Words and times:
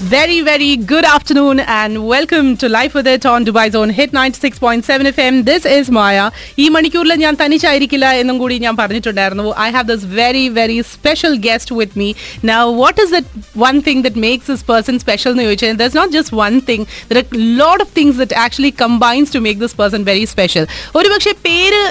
Very, 0.00 0.42
very 0.42 0.76
good 0.76 1.04
afternoon 1.04 1.58
and 1.58 2.06
welcome 2.06 2.56
to 2.58 2.68
Life 2.68 2.94
with 2.94 3.08
It 3.08 3.26
on 3.26 3.44
Dubai 3.44 3.68
Zone 3.72 3.90
Hit 3.90 4.12
96.7 4.12 5.08
FM. 5.12 5.44
This 5.44 5.64
is 5.66 5.90
Maya. 5.96 6.26
ഈ 6.62 6.66
മണിക്കൂറിൽ 6.74 7.12
ഞാൻ 7.22 7.36
തനിച്ചായിരിക്കില്ല 7.40 8.06
എന്നും 8.20 8.36
കൂടി 8.42 8.56
ഞാൻ 8.64 8.74
പറഞ്ഞിട്ടുണ്ടായിരുന്നു. 8.80 9.46
I 9.64 9.66
have 9.76 9.88
this 9.88 10.06
very 10.20 10.44
very 10.58 10.78
special 10.92 11.34
guest 11.46 11.78
with 11.78 11.98
me 12.02 12.08
now 12.50 12.60
what 12.82 13.00
is 13.04 13.12
that 13.16 13.42
one 13.64 13.80
thing 13.88 14.04
that 14.06 14.22
makes 14.26 14.48
this 14.52 14.64
person 14.70 15.00
special 15.04 15.32
എന്ന് 15.34 15.46
ചോദിച്ചാൽ 15.48 15.80
does 15.82 15.98
not 16.00 16.12
just 16.18 16.38
one 16.42 16.60
thing 16.70 16.86
there 17.10 17.20
lot 17.62 17.82
of 17.86 17.92
things 17.98 18.16
that 18.22 18.38
actually 18.44 18.72
combines 18.84 19.34
to 19.36 19.42
make 19.48 19.60
this 19.64 19.76
person 19.82 20.04
very 20.10 20.24
special 20.34 20.66
ഒരുപക്ഷെ 21.00 21.34
പേര് 21.48 21.82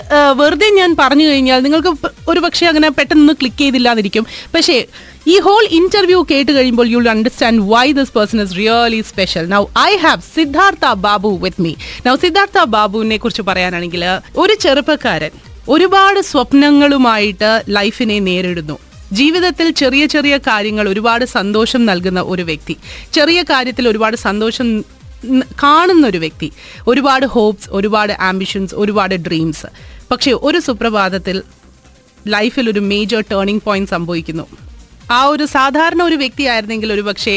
വെറുതെ 0.43 0.71
ഞാൻ 0.79 0.93
പറഞ്ഞു 1.03 1.27
കഴിഞ്ഞാൽ 1.33 1.61
നിങ്ങൾക്ക് 1.67 1.93
ഒരുപക്ഷെ 2.33 2.71
അങ്ങനെ 2.71 2.91
പെട്ടെന്ന് 3.01 3.35
ക്ലിക്ക് 3.43 3.61
ചെയ്തില്ലാതിരിക്കും. 3.65 4.25
പക്ഷേ 4.55 4.79
ഈ 5.31 5.35
ഹോൾ 5.45 5.63
ഇന്റർവ്യൂ 5.77 6.19
കേട്ട് 6.29 6.51
കഴിയുമ്പോൾ 6.57 6.87
you 6.91 6.99
understand 7.13 7.61
why 7.71 7.85
this 7.97 8.11
person 8.17 8.39
is 8.43 8.53
really 8.57 8.99
special 9.09 9.45
now 9.53 9.61
I 9.79 9.91
have 10.03 10.21
Siddhartha 10.35 10.85
Babu 11.05 11.29
with 11.43 11.61
me 11.65 11.71
now 12.05 12.13
Siddhartha 12.23 12.63
ബാബുവിനെ 12.75 13.17
കുറിച്ച് 13.23 13.43
പറയാനാണെങ്കിൽ 13.49 14.03
ഒരു 14.41 14.53
ചെറുപ്പക്കാരൻ 14.63 15.33
ഒരുപാട് 15.75 16.19
സ്വപ്നങ്ങളുമായിട്ട് 16.29 17.49
ലൈഫിനെ 17.77 18.17
നേരിടുന്നു. 18.27 18.75
ജീവിതത്തിൽ 19.19 19.67
ചെറിയ 19.81 20.05
ചെറിയ 20.13 20.37
കാര്യങ്ങൾ 20.47 20.85
ഒരുപാട് 20.93 21.25
സന്തോഷം 21.37 21.81
നൽകുന്ന 21.89 22.21
ഒരു 22.33 22.45
വ്യക്തി. 22.49 22.75
ചെറിയ 23.17 23.41
കാര്യത്തിൽ 23.51 23.87
ഒരുപാട് 23.91 24.17
സന്തോഷം 24.27 24.69
കാണുന്ന 25.63 26.03
ഒരു 26.11 26.21
വ്യക്തി. 26.23 26.49
ഒരുപാട് 26.93 27.25
ഹോപ്സ് 27.35 27.69
ഒരുപാട് 27.79 28.13
ആംബിഷൻസ് 28.29 28.75
ഒരുപാട് 28.83 29.15
ഡ്രീംസ് 29.27 29.69
പക്ഷേ 30.11 30.33
ഒരു 30.49 30.61
സുപ്രഭാതത്തിൽ 30.67 31.39
ലൈഫിൽ 32.35 32.65
ഒരു 32.73 32.83
മേജർ 32.93 33.21
ടേണിംഗ് 33.33 33.65
പോയിന്റ് 33.67 33.91
സംഭവിക്കുന്നു. 33.95 34.47
ആ 35.15 35.19
ഒരു 35.33 35.45
സാധാരണ 35.55 36.01
ഒരു 36.09 36.15
വ്യക്തിയായിരുന്നെങ്കിൽ 36.21 36.89
ഒരു 36.95 37.03
പക്ഷേ 37.09 37.35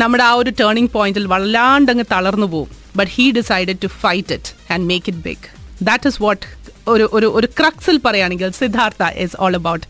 നമ്മുടെ 0.00 0.24
ആ 0.28 0.32
ഒരു 0.40 0.50
ടേണിംഗ് 0.60 0.92
പോയിന്റിൽ 0.96 1.26
വല്ലാണ്ടങ്ങ് 1.32 2.04
തളർന്നു 2.12 2.48
പോകും 2.54 2.70
but 2.98 3.10
he 3.16 3.26
decided 3.38 3.80
to 3.84 3.88
fight 4.02 4.34
it 4.36 4.50
and 4.74 4.84
make 4.90 5.08
it 5.12 5.22
big 5.28 5.46
that 5.88 6.08
is 6.10 6.20
what 6.24 6.44
ഒരു 6.92 7.04
ഒരു 7.16 7.28
ഒരു 7.38 7.48
ക്രക്സിൽ 7.58 7.96
പറയുകയാണെങ്കിൽ 8.06 8.50
Siddhartha 8.60 9.10
is 9.24 9.36
all 9.44 9.56
about 9.60 9.86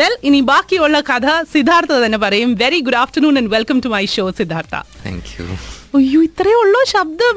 well 0.00 0.14
ഇനി 0.28 0.40
ബാക്കിയുള്ള 0.50 0.98
കഥ 1.10 1.28
സിദ്ധാർത്ഥ 1.54 1.92
തന്നെ 2.04 2.18
പറയും. 2.24 2.50
Very 2.62 2.78
good 2.86 3.00
afternoon 3.02 3.36
and 3.40 3.50
welcome 3.56 3.78
to 3.86 3.88
my 3.94 4.04
show 4.14 4.24
Siddhartha. 4.40 4.74
Thank 5.04 5.30
you 5.38 5.46
അയ്യോ 5.96 6.20
ഇത്രയേ 6.26 6.56
ഉള്ളൂ 6.62 6.80
ശബ്ദം. 6.92 7.36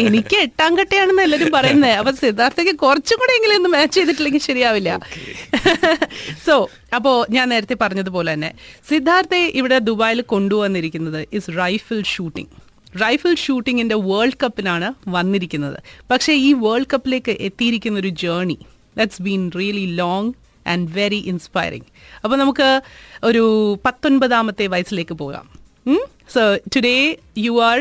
എനിക്ക് 0.00 0.36
എട്ടാം 0.46 0.72
കട്ടയാണെന്ന് 0.78 1.22
എല്ലാരും 1.22 1.50
പറയുന്നത് 1.54 1.94
അപ്പൊ 2.00 2.12
സിദ്ധാർത്ഥയ്ക്ക് 2.22 2.74
കുറച്ചും 2.82 3.18
കൂടെ 3.20 3.32
എങ്കിലും 3.36 3.56
ഒന്ന് 3.56 3.70
മാച്ച് 3.76 3.94
ചെയ്തിട്ടില്ലെങ്കിൽ 3.96 4.42
ശരിയാവില്ല. 4.48 4.90
സോ 6.46 6.54
അപ്പോ 6.96 7.12
ഞാൻ 7.30 7.48
നേരത്തെ 7.48 7.76
പറഞ്ഞതുപോലെ 7.84 8.32
തന്നെ 8.34 8.50
സിദ്ധാർത്ഥയെ 8.90 9.46
ഇവിടെ 9.60 9.78
ദുബായിൽ 9.78 10.20
കൊണ്ടുവന്നിരിക്കുന്നത് 10.34 11.20
ഇസ് 11.32 11.56
റൈഫിൾ 11.62 12.02
ഷൂട്ടിംഗ് 12.14 12.52
റൈഫിൾ 13.02 13.34
ഷൂട്ടിങ്ങിന്റെ 13.34 13.96
വേൾഡ് 14.10 14.40
കപ്പിലാണ് 14.42 14.88
വന്നിരിക്കുന്നത്. 15.08 15.78
പക്ഷേ 16.10 16.32
ഈ 16.32 16.52
വേൾഡ് 16.64 16.90
കപ്പിലേക്ക് 16.92 17.32
എത്തിയിരിക്കുന്ന 17.40 17.98
ഒരു 17.98 18.08
journey 18.08 18.58
that's 18.98 19.22
been 19.22 19.50
really 19.60 19.86
long 20.02 20.32
and 20.66 20.88
very 21.00 21.20
inspiring 21.32 21.88
അപ്പോൾ 22.24 22.36
നമുക്ക് 22.36 22.68
ഒരു 23.24 23.44
പത്തൊൻപതാമത്തെ 23.86 24.66
വയസ്സിലേക്ക് 24.66 25.14
പോകാം. 25.14 25.63
Today 26.76 27.16
you 27.38 27.62
are 27.70 27.80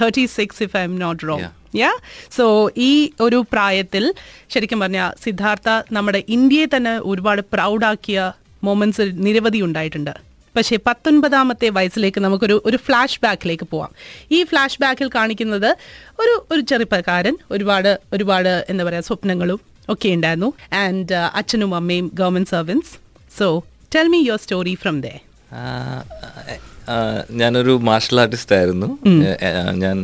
thirty 0.00 0.26
six 0.26 0.62
if 0.62 0.76
I'm 0.80 0.98
not 0.98 1.28
wrong 1.28 1.40
Yeah. 1.40 1.52
Yeah 1.80 1.92
so 2.36 2.70
ഈ 2.76 3.10
ഒരു 3.20 3.44
പ്രായത്തിൽ 3.52 4.14
ശരിക്കും 4.50 4.80
പറഞ്ഞാൽ 4.80 5.14
സിദ്ധാർത്ഥ 5.24 5.68
നമ്മുടെ 5.92 6.24
ഇന്ത്യയെ 6.28 6.66
തന്നെ 6.76 6.98
ഒരുപാട് 6.98 7.42
പ്രൗഡാക്കിയ 7.52 8.32
മൊമെന്റ്സ് 8.62 9.02
നിരവധി 9.26 9.62
ഉണ്ടായിട്ടുണ്ട്. 9.62 10.14
പക്ഷേ 10.56 10.78
പത്തൊൻപതാമത്തെ 10.86 11.68
വയസ്സിലേക്ക് 11.68 12.20
നമുക്കൊരു 12.20 12.62
ഒരു 12.64 12.76
ഫ്ലാഷ് 12.76 13.20
ബാക്കിലേക്ക് 13.22 13.64
പോവാം. 13.64 13.90
ഈ 14.30 14.44
ഫ്ലാഷ് 14.44 14.78
ബാക്കിൽ 14.80 15.08
കാണിക്കുന്നത് 15.08 15.76
ഒരു 16.18 16.46
ഒരു 16.50 16.60
ചെറുപ്പക്കാരൻ 16.60 17.36
ഒരുപാട് 17.50 18.00
ഒരുപാട് 18.12 18.64
എന്താ 18.68 18.84
പറയുക 18.84 19.00
സ്വപ്നങ്ങളും 19.00 19.60
ഒക്കെ 19.88 20.08
ഉണ്ടായിരുന്നു. 20.08 20.52
ആൻഡ് 20.72 21.14
അച്ഛനും 21.14 21.74
അമ്മയും 21.74 22.10
government 22.14 22.48
servants 22.48 22.92
so 23.38 23.64
tell 23.94 24.08
me 24.08 24.18
your 24.28 24.38
story 24.38 24.74
from 24.74 25.00
there 25.00 25.14
ഞാനൊരു 27.30 27.78
മാർഷൽ 27.82 28.20
ആർട്ടിസ്റ്റ് 28.20 28.56
ആയിരുന്നു. 28.56 28.98
ഞാൻ 29.72 29.98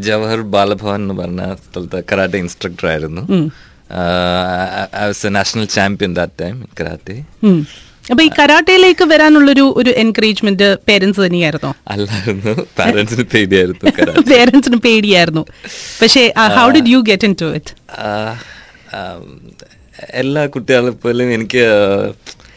ജവഹർ 0.00 0.40
ബാലഭവൻ 0.40 1.00
എന്ന് 1.00 1.14
പറഞ്ഞ 1.14 1.54
സ്ഥലത്തെ 1.54 2.02
കരാട്ടെ 2.12 2.36
ഇൻസ്ട്രക്ടർ 2.36 2.86
ആയിരുന്നു. 2.86 3.22
I 5.02 5.06
was 5.06 5.26
a 5.26 5.30
national 5.30 5.64
champion 5.64 6.14
that 6.14 6.42
time 6.42 6.68
karate. 6.80 7.16
അപ്പൊ 8.10 8.24
ഈ 8.24 8.30
കരാട്ടയിലേക്ക് 8.38 9.04
വരാനുള്ളൊരു 9.04 9.74
ഒരു 9.76 9.90
എൻകറേജ്മെന്റ് 9.90 10.76
പേരൻസ് 10.88 11.20
തന്നെയായിരുന്നോ? 11.20 11.74
അല്ലായിരുന്നു. 11.88 12.66
പാരന്റ്സിന് 12.78 13.24
പേടിയായിരുന്നു 13.24 14.12
പേരൻസിന് 14.30 14.76
പേടിയായിരുന്നു. 14.86 15.44
പക്ഷേ 16.02 16.32
how 16.58 16.70
did 16.70 16.86
you 16.86 16.98
get 16.98 17.24
into 17.40 17.54
it 17.54 17.72
എല്ലാ 20.14 20.46
കുട്ടികളെപ്പോലും 20.46 21.32
എല്ലാ 21.32 21.72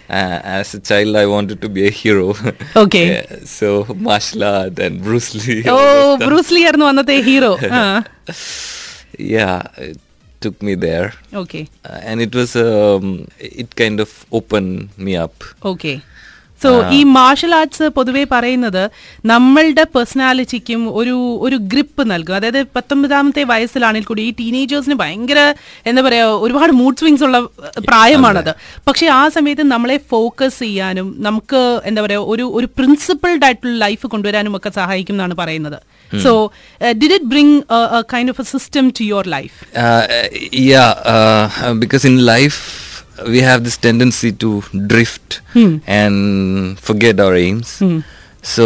കുട്ടികളെ 0.08 0.14
പോലും 0.14 0.44
എനിക്ക് 0.44 0.50
as 0.54 0.76
a 0.76 0.80
child 0.90 1.18
I 1.18 1.26
wanted 1.34 1.60
to 1.62 1.68
be 1.76 1.82
a 1.88 1.92
hero 2.00 2.26
Okay. 2.84 3.06
So 3.58 3.68
martial 4.08 4.44
art 4.50 4.80
and 4.86 4.98
Bruce Lee 5.06 5.56
oh 5.74 5.78
Bruce Lee 6.26 6.62
ആയിരുന്നു 6.64 6.86
അന്നത്തെ 6.92 7.16
hero 7.28 7.52
yeah 9.32 9.56
it 9.90 10.00
took 10.42 10.56
me 10.62 10.74
there 10.76 11.08
okay 11.42 11.60
uh, 11.90 12.00
and 12.10 12.20
it 12.20 12.34
was 12.34 12.52
um, 12.56 13.04
it 13.60 13.70
kind 13.82 13.98
of 14.00 14.10
opened 14.30 14.72
me 15.06 15.14
up 15.26 15.36
okay 15.72 15.92
so 16.63 16.69
ഈ 16.97 16.99
martial 17.17 17.51
arts 17.59 17.85
പൊതുവേ 17.97 18.23
പറയുന്നത് 18.31 18.83
നമ്മളുടെ 19.31 19.83
പേഴ്സണാലിറ്റിക്കും 19.95 20.81
ഒരു 20.99 21.15
ഒരു 21.45 21.57
grip 21.71 22.03
നൽകും. 22.11 22.35
അതായത് 22.39 22.61
പത്തൊമ്പതാമത്തെ 22.75 23.43
വയസ്സിലാണെങ്കിൽ 23.51 24.09
കൂടി 24.11 24.23
ഈ 24.29 24.31
ടീനേജേഴ്സിന് 24.39 24.97
ഭയങ്കര 25.03 25.39
എന്താ 25.91 26.01
പറയാ 26.07 26.25
ഒരുപാട് 26.45 26.73
മൂഡ് 26.79 26.99
സ്വിങ്സ് 27.01 27.25
ഉള്ള 27.27 27.39
പ്രായമാണത്. 27.89 28.51
പക്ഷെ 28.87 29.07
ആ 29.19 29.21
സമയത്ത് 29.37 29.65
നമ്മളെ 29.73 29.97
ഫോക്കസ് 30.13 30.59
ചെയ്യാനും 30.65 31.07
നമുക്ക് 31.27 31.61
എന്താ 31.91 32.01
പറയാ 32.07 32.21
ഒരു 32.33 32.47
ഒരു 32.59 32.69
പ്രിൻസിപ്പിൾഡ് 32.79 33.45
ആയിട്ടുള്ള 33.47 33.75
ലൈഫ് 33.85 34.07
കൊണ്ടുവരാനും 34.13 34.55
ഒക്കെ 34.59 34.71
സഹായിക്കും 34.79 35.15
എന്നാണ് 35.15 35.37
പറയുന്നത്. 35.43 35.79
So 36.25 36.31
did 37.01 37.15
it 37.17 37.29
bring 37.33 37.55
kind 38.13 38.31
of 38.35 38.41
a 38.41 38.47
system 38.53 38.85
to 38.99 39.03
your 39.11 39.25
life 39.37 39.57
because 39.73 40.67
yeah 40.73 40.91
life 41.09 41.79
because 41.81 42.05
in 42.11 42.17
life 42.33 42.59
we 43.34 43.40
have 43.48 43.60
this 43.66 43.76
tendency 43.78 44.30
to 44.42 44.50
drift 44.92 45.30
and 45.98 46.16
forget 46.88 47.18
our 47.24 47.34
aims 47.44 47.70
so 48.54 48.64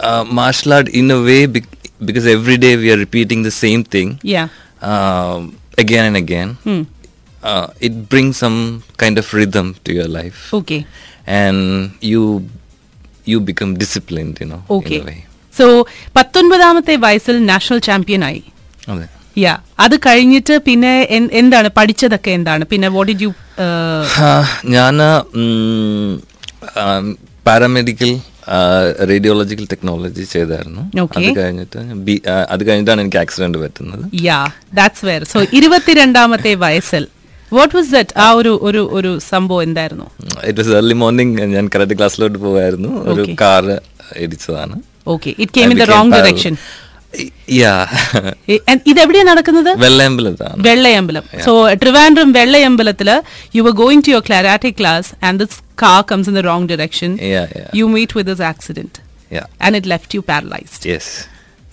uh, 0.00 0.22
martial 0.40 0.72
art 0.72 0.88
in 1.00 1.08
a 1.10 1.20
way 1.28 1.40
bec- 1.56 1.76
because 2.08 2.26
every 2.36 2.56
day 2.64 2.74
we 2.76 2.88
are 2.94 3.00
repeating 3.06 3.40
the 3.42 3.54
same 3.64 3.82
thing 3.94 4.08
yeah 4.34 4.44
um, 4.92 5.40
again 5.84 6.04
and 6.10 6.18
again 6.24 6.50
uh, 7.50 7.66
it 7.80 7.94
brings 8.12 8.34
some 8.44 8.58
kind 8.96 9.18
of 9.22 9.28
rhythm 9.40 9.68
to 9.86 9.92
your 9.98 10.08
life 10.20 10.40
okay 10.60 10.78
and 11.40 11.60
you 12.12 12.22
you 13.30 13.38
become 13.50 13.72
disciplined 13.84 14.36
you 14.42 14.48
know 14.52 14.62
okay 14.78 14.96
in 14.98 15.04
a 15.04 15.10
way 15.10 15.20
so 15.58 15.64
പത്തൊൻപതാമത്തെ 16.16 16.94
വയസ്സിൽ 17.06 17.36
national 17.52 17.80
champion 17.88 18.22
ആയി 18.28 18.42
okay. 18.92 19.08
Yeah 19.43 19.53
അത് 19.83 19.95
കഴിഞ്ഞിട്ട് 20.05 20.55
പിന്നെ 20.67 20.93
എന്താണ്? 21.41 21.67
പഠിച്ചതൊക്കെ 21.79 22.31
എന്താണ്? 22.37 22.63
പിന്നെ 22.71 22.87
what 22.95 23.09
did 23.11 23.25
you 23.25 23.31
ഞാൻ 24.75 24.95
പാരാമെഡിക്കൽ 27.47 28.11
റേഡിയോളജിക്കൽ 29.11 29.65
ടെക്നോളജി 29.73 30.23
ചെയ്തായിരുന്നു. 30.33 30.81
അത് 31.17 31.29
കഴിഞ്ഞിട്ട് 31.39 31.79
അത് 32.53 32.61
കഴിഞ്ഞിട്ടാണ് 32.67 33.01
എനിക്ക് 33.05 33.19
ആക്സിഡന്റ് 33.23 33.59
പറ്റുന്നത്. 33.63 34.03
യാ 34.29 34.39
ദാറ്റ്സ് 34.79 35.05
വെയർ 35.09 35.23
സോ 35.33 35.39
ഇരുപത്തിരണ്ടാമത്തെ 35.59 36.53
വയസ്സിൽ 36.65 37.05
വാട്ട് 37.57 37.73
വാസ് 37.77 37.91
ദറ്റ് 37.97 38.15
ആ 38.25 38.27
ഒരു 38.39 38.53
ഒരു 38.67 38.81
ഒരു 38.97 39.11
സംഭവം 39.31 39.63
എന്തായിരുന്നു? 39.67 40.07
ഇറ്റ് 40.49 40.59
വാസ് 40.61 40.73
ഏർലി 40.79 40.97
മോർണിംഗ് 41.03 41.47
ഞാൻ 41.55 41.67
കരാട്ടെ 41.75 41.95
ക്ലാസ്സിലോട്ട് 41.99 42.39
പോവായിരുന്നു. 42.45 42.91
ഒരു. 43.11 43.23
Car 43.43 43.65
ഇടിച്ചതാണ്. 44.25 44.77
Okay 45.13 45.29
it 45.43 45.53
came 45.57 45.71
in 45.73 45.79
the 45.83 45.87
wrong 45.95 46.11
direction 46.17 46.55
ഇത് 48.89 48.99
എവിടെയാണ് 49.03 49.27
നടക്കുന്നത്? 49.29 49.69
വെള്ളയമ്പലത്താണ്. 49.77 50.59
Vellayambalam. 50.67 51.23
So 51.45 51.51
Trivandrum 51.83 52.31
വെള്ളയമ്പലത്തിൽ 52.31 53.09
you 53.55 53.63
were 53.63 53.75
going 53.75 54.03
to 54.07 54.11
your 54.11 54.23
karate 54.27 54.71
class 54.79 55.09
and 55.23 55.39
this 55.43 55.57
car 55.83 56.01
comes 56.11 56.29
in 56.29 56.35
the 56.35 56.43
wrong 56.47 56.67
direction 56.69 57.11
Yeah, 57.27 57.47
yeah. 57.57 57.69
You 57.75 57.87
meet 57.95 58.17
with 58.17 58.29
this 58.31 58.45
accident 58.51 58.97
Yeah. 59.31 59.47
And 59.61 59.77
it 59.77 59.89
left 59.89 60.15
you 60.17 60.23
paralysed 60.29 60.89
yes 60.89 61.11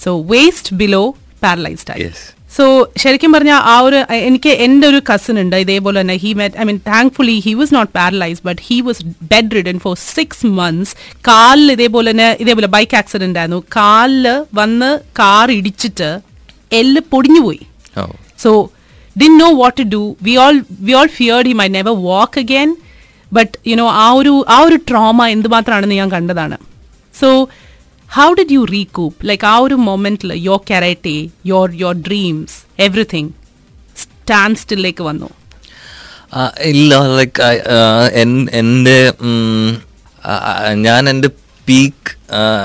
so 0.00 0.12
waist 0.32 0.76
below 0.76 1.02
paralysed 1.42 1.92
ആയി 1.92 2.04
Yes. 2.04 2.20
So 2.56 2.64
ശരിക്കും 3.02 3.30
പറഞ്ഞാൽ 3.34 3.60
ആ 3.72 3.76
ഒരു 3.86 3.98
എനിക്ക് 4.28 4.50
എന്റെ 4.64 4.86
ഒരു 4.90 5.00
cousin 5.08 5.36
ഉണ്ട് 5.42 5.56
ഇതേപോലെ 5.62 5.96
തന്നെ 6.00 6.16
he 6.24 6.30
met 6.40 6.58
I 6.62 6.64
mean 6.68 6.78
thankfully 6.90 7.34
he 7.46 7.52
was 7.60 7.74
not 7.76 7.90
paralyse 7.98 8.40
but 8.48 8.60
he 8.68 8.76
was 8.88 9.02
bedridden 9.58 9.78
for 9.84 9.94
six 10.14 10.50
months 10.60 10.92
കാലിൽ 11.30 11.72
ഇതേപോലെ 11.76 12.08
തന്നെ 12.12 12.28
ഇതേപോലെ 12.44 12.68
ബൈക്ക് 12.76 12.96
ആക്സിഡന്റ് 13.00 13.40
ആയിരുന്നു. 13.42 13.60
കാലിൽ 13.78 14.28
വന്ന് 14.60 14.90
കാർ 15.20 15.50
ഇടിച്ചിട്ട് 15.58 16.10
എല്ല് 16.80 17.02
പൊടിഞ്ഞു 17.14 17.42
പോയി. 17.48 17.60
So 18.44 18.52
didn't 19.16 19.40
know 19.44 19.48
what 19.62 19.76
to 19.80 19.86
do 19.96 20.02
we 20.26 20.32
all 20.44 20.56
we 20.86 20.94
all 21.00 21.10
feared 21.18 21.48
he 21.50 21.54
may 21.60 21.68
never 21.74 21.96
walk 22.08 22.38
again 22.44 22.70
but 23.32 23.52
you know 23.72 23.86
ആ 24.04 24.06
ഒരു 24.20 24.32
ആ 24.54 24.56
ഒരു 24.68 24.78
ട്രോമ 24.88 25.26
എന്തുമാത്രമാണെന്ന് 25.34 25.96
ഞാൻ 26.00 26.10
കണ്ടതാണ്. 26.16 26.56
So 27.14 27.28
how 28.14 28.26
did 28.38 28.54
you 28.56 28.62
recoup 28.74 29.26
like 29.28 29.46
ആ 29.46 29.54
ഒരു 29.58 29.76
മൊമെന്റിൽ 29.86 30.30
your 30.46 30.60
karate 30.70 31.16
your 31.46 31.68
your 31.82 31.94
dreams 32.08 32.56
everything 32.78 33.32
stand 34.02 34.58
സ്റ്റില്ലേക്ക് 34.58 35.02
വന്നു? 35.02 35.28
ഇല്ല 36.70 36.94
ലൈക്ക് 37.18 37.42
എന്റെ 38.60 38.96
ഞാൻ 40.86 41.02
എന്റെ 41.08 41.28
peak 41.66 42.10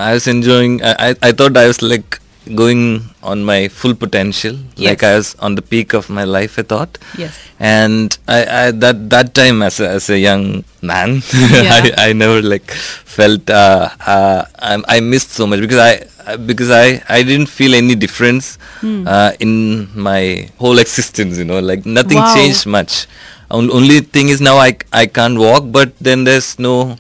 I 0.06 0.14
was 0.14 0.30
enjoying 0.30 0.78
I 1.22 1.32
thought 1.42 1.58
I 1.60 1.66
was 1.66 1.84
like 1.86 2.16
going 2.56 3.02
on 3.22 3.44
my 3.44 3.68
full 3.68 3.94
potential 3.94 4.56
like 4.78 5.04
i 5.04 5.16
was 5.16 5.36
on 5.40 5.56
the 5.56 5.62
peak 5.62 5.94
of 5.94 6.10
my 6.10 6.24
life 6.24 6.58
i 6.58 6.64
thought 6.64 6.98
Yes. 7.18 7.38
and 7.60 8.18
I, 8.28 8.40
I 8.60 8.72
that 8.72 9.10
that 9.10 9.34
time 9.34 9.62
as 9.62 9.80
a, 9.80 9.88
as 9.90 10.10
a 10.10 10.18
young 10.18 10.64
man 10.82 11.22
Yeah. 11.34 11.94
I, 11.98 12.10
I 12.10 12.14
never 12.14 12.42
like 12.42 12.72
felt 12.72 13.50
uh, 13.50 13.90
uh, 14.06 14.46
I, 14.58 14.82
I 14.88 15.00
missed 15.00 15.32
so 15.32 15.46
much 15.48 15.60
because 15.60 15.78
I 15.78 16.38
because 16.38 16.72
I 16.72 17.02
I 17.10 17.24
didn't 17.24 17.48
feel 17.48 17.74
any 17.76 17.96
difference 17.96 18.58
uh, 18.84 19.32
in 19.40 19.90
my 19.96 20.50
whole 20.58 20.80
existence 20.80 21.38
you 21.38 21.46
know 21.46 21.60
like 21.60 21.86
nothing 21.86 22.18
Wow. 22.18 22.34
changed 22.36 22.66
much 22.66 23.06
On- 23.52 23.72
only 23.72 24.00
thing 24.02 24.30
is 24.30 24.40
now 24.42 24.58
I 24.58 24.78
I 24.94 25.06
can't 25.08 25.38
walk 25.38 25.64
but 25.72 25.94
then 26.00 26.24
there's 26.24 26.58
no 26.60 26.98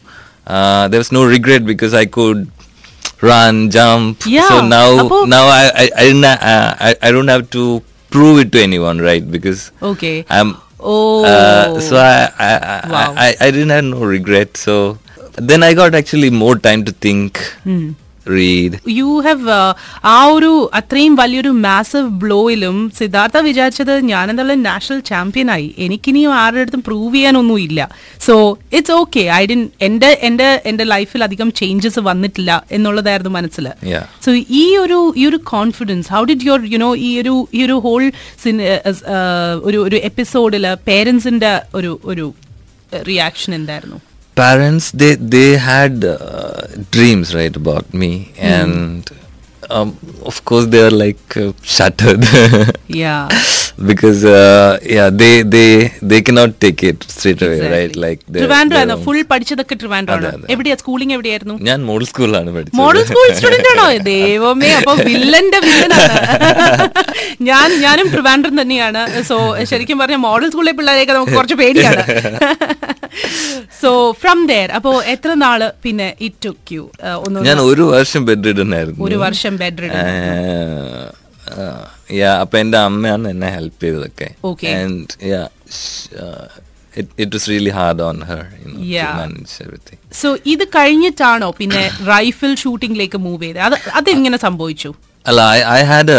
uh, 0.48 0.88
there 0.90 1.00
was 1.00 1.12
no 1.12 1.24
regret 1.25 1.63
because 1.66 1.94
I 1.94 2.06
could 2.06 2.50
run 3.21 3.69
jump 3.69 4.24
Yeah, 4.25 4.48
so 4.48 4.66
now 4.66 5.06
apo- 5.06 5.25
now 5.25 5.44
I 5.48 5.63
I 5.75 5.86
I, 5.95 6.04
didn't, 6.07 6.25
uh, 6.25 6.75
I 6.80 6.95
I 7.01 7.12
don't 7.12 7.27
have 7.27 7.50
to 7.51 7.81
prove 8.10 8.39
it 8.39 8.51
to 8.54 8.62
anyone 8.62 9.00
right 9.00 9.25
because 9.38 9.71
Okay. 9.81 10.25
I'm 10.30 10.56
Oh. 10.80 11.25
uh, 11.25 11.80
so 11.81 11.98
I 11.98 12.31
I, 12.39 12.51
I, 12.56 12.89
Wow. 12.89 13.13
I 13.18 13.36
I 13.39 13.51
didn't 13.51 13.69
have 13.75 13.83
no 13.83 14.00
regret. 14.06 14.56
So 14.56 14.98
then 15.36 15.63
I 15.63 15.74
got 15.74 15.94
actually 15.95 16.30
more 16.30 16.56
time 16.57 16.86
to 16.86 16.94
think, 16.94 17.42
read. 18.36 18.72
You 19.00 19.12
have 19.26 19.58
ആ 20.14 20.18
ഒരു 20.36 20.52
അത്രയും 20.80 21.14
വലിയൊരു 21.22 21.52
massive 21.66 22.10
ബ്ലോയിലും 22.24 22.78
Siddhartha 23.00 23.38
വിചാരിച്ചത് 23.48 23.94
ഞാൻ 24.12 24.26
എന്തായാലും 24.34 24.64
national 24.70 25.00
champion 25.12 25.48
ആയി. 25.56 25.68
എനിക്കിനിയും 25.86 26.34
ആരുടെ 26.42 26.64
അടുത്തും 26.64 26.84
പ്രൂവ് 26.88 27.14
ചെയ്യാനൊന്നും 27.16 27.60
ഇല്ല. 27.68 27.80
So 28.28 28.36
it's 28.78 28.96
okay 29.02 29.24
I 29.40 29.42
didn't 29.52 29.62
എന്റെ 29.88 30.12
എന്റെ 30.30 30.50
എന്റെ 30.72 30.88
ലൈഫിൽ 30.94 31.24
അധികം 31.28 31.52
ചേഞ്ചസ് 31.62 32.02
വന്നിട്ടില്ല 32.10 32.52
എന്നുള്ളതായിരുന്നു 32.78 33.34
മനസ്സിൽ. 33.38 33.68
സോ 34.26 34.30
ഈ 34.62 34.66
ഒരു 34.84 35.00
ഈ 35.22 35.26
ഒരു 35.31 35.40
confidence 35.54 36.14
how 36.16 36.24
did 36.31 36.48
your 36.50 36.62
you know 36.76 36.92
ഈ 37.08 37.12
ഒരു 37.22 37.36
ഈ 37.60 37.64
ഒരു 37.68 37.78
ഹോൾ 37.88 38.04
ഒരു 39.70 39.80
ഒരു 39.88 39.98
എപ്പിസോഡിൽ 40.10 40.66
പേരൻസിന്റെ 40.90 41.52
ഒരു 41.80 41.92
ഒരു 42.12 42.28
റിയാക്ഷൻ 43.08 43.52
എന്തായിരുന്നു? 43.58 43.98
Parents 44.39 44.91
they 44.91 45.15
they 45.15 45.50
had 45.57 46.06
uh, 46.06 46.62
dreams 46.95 47.36
right 47.36 47.56
about 47.63 47.94
me, 47.94 48.31
and 48.38 49.03
um, 49.69 49.98
of 50.25 50.44
course 50.45 50.66
they 50.66 50.81
are 50.88 50.95
like 51.04 51.38
uh, 51.38 51.51
shattered. 51.77 52.24
Yeah 53.04 53.16
because 53.89 54.21
uh, 54.25 54.77
yeah 54.95 55.10
they 55.19 55.42
they 55.54 55.68
they 56.01 56.21
cannot 56.27 56.51
take 56.63 56.81
it 56.89 57.04
straight 57.16 57.42
away 57.48 57.60
right? 57.75 57.94
Like 58.06 58.21
Trivandrum 58.38 58.80
own- 58.81 59.04
full 59.06 59.19
പഠിച്ചതൊക്കെ 59.31 59.75
ട്രിവാൻഡ്രോ 59.81 60.16
ആണ്. 60.16 60.45
എവിടെയാ? 60.54 60.75
Schooling 60.81 61.13
എവിടെയായിരുന്നു? 61.18 61.56
ഞാൻ 61.68 61.80
model 61.89 62.07
സ്കൂളിലാണ് 62.12 62.50
പഠിച്ചത്. 62.56 62.77
Model 62.81 63.04
school 63.10 63.27
student 63.38 63.69
ആണോ? 63.74 63.86
ദൈവമേ 64.12 64.71
അപ്പൊ 64.80 64.95
വില്ലന്റെ 65.10 65.62
വില്ലനാണ് 65.68 66.18
ഞാൻ 67.50 67.69
ഞാനും 67.86 68.07
ട്രിവാൻഡ്രം 68.16 68.56
തന്നെയാണ്. 68.62 69.04
സോ 69.30 69.38
ശരിക്കും 69.71 70.00
പറഞ്ഞ 70.04 70.19
മോഡൽ 70.27 70.50
സ്കൂളിലെ 70.54 70.75
പിള്ളേരെയൊക്കെ 70.80 71.16
നമുക്ക് 71.19 71.36
കുറച്ച് 71.39 71.57
പേടിയാണ്. 71.62 72.04
സോ 73.81 73.89
ഫ്രം 74.21 74.39
ദർ 74.51 74.69
അപ്പോ 74.77 74.92
എത്ര 75.13 75.31
നാൾ 75.45 75.62
പിന്നെ 75.86 76.10
ഇറ്റ് 76.27 76.45
ടുക്ക് 76.45 76.74
യു 76.77 76.83
ഞാൻ 77.48 77.60
ഒരു 77.69 77.81
വർഷം 77.95 78.21
ബെഡ് 78.30 78.74
ആയിരുന്നു 78.80 79.06
ഒരു 79.07 79.16
വർഷം 79.25 79.54
ബെഡ് 79.59 79.89
യാ 82.13 82.31
അപ്പൊ 82.41 82.57
എന്റെ 82.57 82.77
അമ്മയാണ് 82.88 83.27
എന്നെ 83.29 83.50
ഹെൽപ്പ് 83.50 83.83
ചെയ്തതൊക്കെ. 83.83 84.27
Okay. 84.44 84.71
And 84.73 85.29
yeah 85.29 85.41
it 87.19 87.35
was 87.35 87.47
really 87.50 87.69
hard 87.69 88.01
on 88.01 88.19
her 88.23 88.41
so 90.21 90.29
ഇത് 90.45 90.63
കഴിഞ്ഞിട്ടാണോ 90.77 91.50
പിന്നെ 91.51 91.83
റൈഫിൾ 92.09 92.56
ഷൂട്ടിംഗിലേക്ക് 92.56 93.17
മൂവ് 93.17 93.44
ചെയ്തത്? 93.44 93.59
അത് 93.59 93.75
അതെങ്ങനെ 93.94 94.38
സംഭവിച്ചു? 94.38 94.91
അല്ല 95.25 95.41
I 95.71 95.81
had 95.83 96.17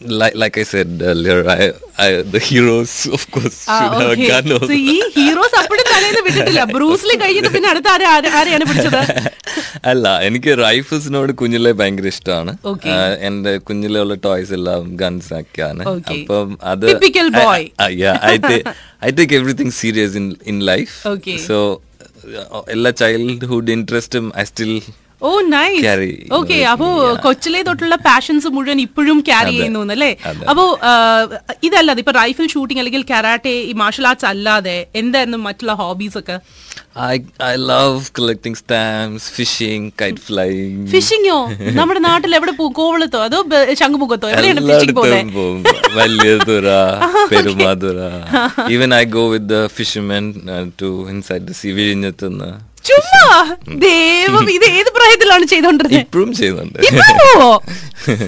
like 0.00 0.34
like 0.34 0.56
I 0.58 0.64
said 0.64 1.02
earlier, 1.02 1.36
I, 1.48 1.58
I 1.98 2.22
the 2.34 2.40
heroes 2.40 2.92
of 3.16 3.22
course 3.30 3.58
ആ, 3.68 3.76
should 3.76 3.92
have 3.96 4.12
a 4.14 4.30
gun. 4.30 4.46
So, 4.62 4.76
ഈ 4.92 4.96
ഹീറോസ് 5.16 5.56
അപ്പോഴും 5.60 5.84
തലേന്ന് 5.92 6.22
വിട്ടിട്ടില്ല. 6.26 6.62
ബ്രൂസ്ലി 6.74 7.14
കഴിഞ്ഞിട്ട് 7.14 7.50
പിന്നെ 7.56 7.68
അടുത്ത 7.68 7.88
ആരെ- 7.88 8.08
ആരെ- 8.08 8.32
ആരെയാണ് 8.38 8.64
പിടിച്ചത്? 8.64 9.00
അല്ല 9.84 10.20
എനിക്ക് 10.20 10.58
റൈഫിൾസിനോട് 10.58 11.32
കുഞ്ഞിലെ 11.32 11.72
ഭയങ്കര 11.72 12.06
ഇഷ്ടമാണ്. 12.06 12.52
എന്റെ 13.20 13.58
കുഞ്ഞിലെ 13.58 14.00
ഉള്ള 14.00 14.14
ടോയ്സ് 14.14 14.52
എല്ലാം 14.52 14.96
ഗൺസ് 14.96 15.34
ഒക്കെയാണ് 15.34 15.82
Okay. 15.86 16.18
അപ്പം 16.22 16.58
അത്. 16.62 16.86
I 19.02 19.10
take 19.10 19.34
everything 19.34 19.70
serious 19.70 20.16
in 20.16 20.26
in 20.46 20.58
life 20.62 20.94
so 21.46 21.58
എല്ലാ 22.68 22.90
ചൈൽഡ്ഹുഡ് 22.90 23.70
ഇൻട്രസ്റ്റും 23.70 24.32
I 24.38 24.44
still 24.44 24.72
oh 25.22 25.40
nice 25.46 26.08
okay 26.32 26.56
അപ്പോ 26.72 26.86
കൊച്ചിലെ 27.26 27.62
തൊട്ടുള്ള 27.62 27.96
പാഷൻസ് 28.06 28.48
മുഴുവൻ 28.48 28.80
ഇപ്പോഴും 28.80 29.20
ക്യാരി. 29.20 29.52
ചെയ്യുന്നു 29.56 29.92
അല്ലേ. 29.94 30.10
അപ്പോ 30.50 30.64
ഇതല്ലാതെ 31.62 32.00
ഇപ്പൊ 32.00 32.12
റൈഫിൾ 32.12 32.46
ഷൂട്ടിംഗ് 32.46 32.80
അല്ലെങ്കിൽ 32.80 33.04
കരാട്ടെ 33.10 33.54
ഈ 33.70 33.72
മാർഷൽ 33.72 34.06
ആർട്സ് 34.06 34.26
അല്ലാതെ 34.26 34.86
എന്തായിരുന്നു 34.94 35.38
മറ്റുള്ള 35.48 35.72
ഹോബീസ് 35.72 36.18
ഒക്കെ? 36.18 36.36
I 37.02 37.14
I 37.50 37.56
love 37.70 38.10
collecting 38.18 38.54
stamps, 38.62 39.24
fishing, 39.36 39.82
kite 40.00 40.20
flying. 40.28 40.74
ഫിഷിങ്ങോ 40.94 41.38
നമ്മുടെ 41.78 42.00
നാട്ടിൽ 42.00 42.36
എവിടെ 42.36 42.52
പോകും 42.52 42.72
കോവളത്തോ? 42.72 43.22
അതോ 43.22 43.38
ശംഖുമുഖത്തോ? 43.82 44.28
എവിടെയാണ് 44.28 44.60
ഫിഷിംഗ് 44.70 44.96
പോകുന്നത് 44.98 45.32
പോകും. 45.38 45.62
Valiyathura 45.98 46.68
Perumathura. 47.32 47.98
Even 48.74 48.94
I 48.94 49.04
go 49.16 49.24
with 49.34 49.50
the 49.54 49.66
fishermen 49.78 50.26
to 50.82 50.90
inside 51.14 51.46
the 51.48 51.52
sea 51.52 51.70
വിഴിഞ്ഞത്തുനിന്ന്. 51.70 52.50
ചുമ്മാ. 52.92 53.26
ദൈവം 53.86 54.46
ഇത് 54.56 54.66
ഏത് 54.78 54.90
പ്രായത്തിലാണ് 54.96 55.46
ചെയ്തോണ്ടിരുന്നത് 55.52 56.00
ഇപ്പോഴും 56.04 56.32
ചെയ്യുന്നുണ്ട് 56.40 56.78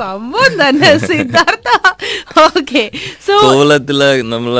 സംഭവം 0.02 0.52
തന്നെ 0.62 0.90
സിദ്ധാർത്ഥ. 1.10 1.68
ഓക്കെ. 2.46 2.82
സോ 3.26 3.34
കോവളത്തിൽ 3.44 4.00
നമ്മൾ 4.34 4.54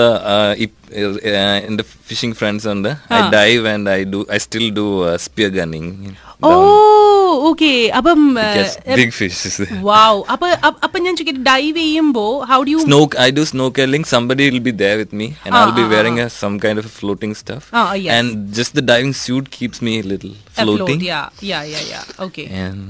എന്റെ 1.69 1.85
ഫിഷിംഗ് 2.09 2.37
ഫ്രണ്ട്സ് 2.41 2.69
ഉണ്ട്. 2.75 2.91
I 3.19 3.21
dive 3.37 3.65
and 3.75 3.91
I 3.91 4.01
do 4.15 4.21
I 4.37 4.39
still 4.47 4.67
do 4.79 4.87
spear 5.27 5.51
gunning. 5.59 5.91
Oh 6.44 6.55
okay 7.49 7.87
അപ്പം 7.99 8.20
ബിഗ് 8.99 9.11
ഫിഷ് 9.11 9.67
വാവ് 9.81 10.22
അപ്പൊ 10.32 10.48
അപ്പ- 10.84 11.03
ഞാൻ 11.06 11.17
ചോദിക്കട്ടെ 11.17 11.43
ഡൈവ് 11.43 11.77
ചെയ്യുമ്പോ 11.77 12.44
how 12.44 12.63
do 12.63 12.69
you 12.69 12.79
snorkeling. 13.53 14.05
Somebody 14.15 14.44
will 14.51 14.63
be 14.69 14.74
there 14.82 14.96
with 14.98 15.13
me, 15.13 15.27
and 15.44 15.55
I'll 15.55 15.72
be 15.72 15.86
wearing 15.94 16.19
a, 16.20 16.29
some 16.43 16.58
kind 16.58 16.79
of 16.79 16.84
a 16.84 16.94
floating 17.01 17.34
stuff. 17.34 17.65
Ah, 17.72 17.93
yes. 17.94 18.13
And 18.13 18.29
just 18.58 18.72
the 18.74 18.84
diving 18.93 19.13
suit 19.13 19.51
keeps 19.51 19.81
me 19.82 19.98
a 19.98 20.03
little 20.03 20.34
floating, 20.53 21.01
yeah 21.01 21.31
yeah 21.43 21.63
yeah 21.74 21.82
yeah 21.93 22.03
okay 22.20 22.43
and 22.65 22.82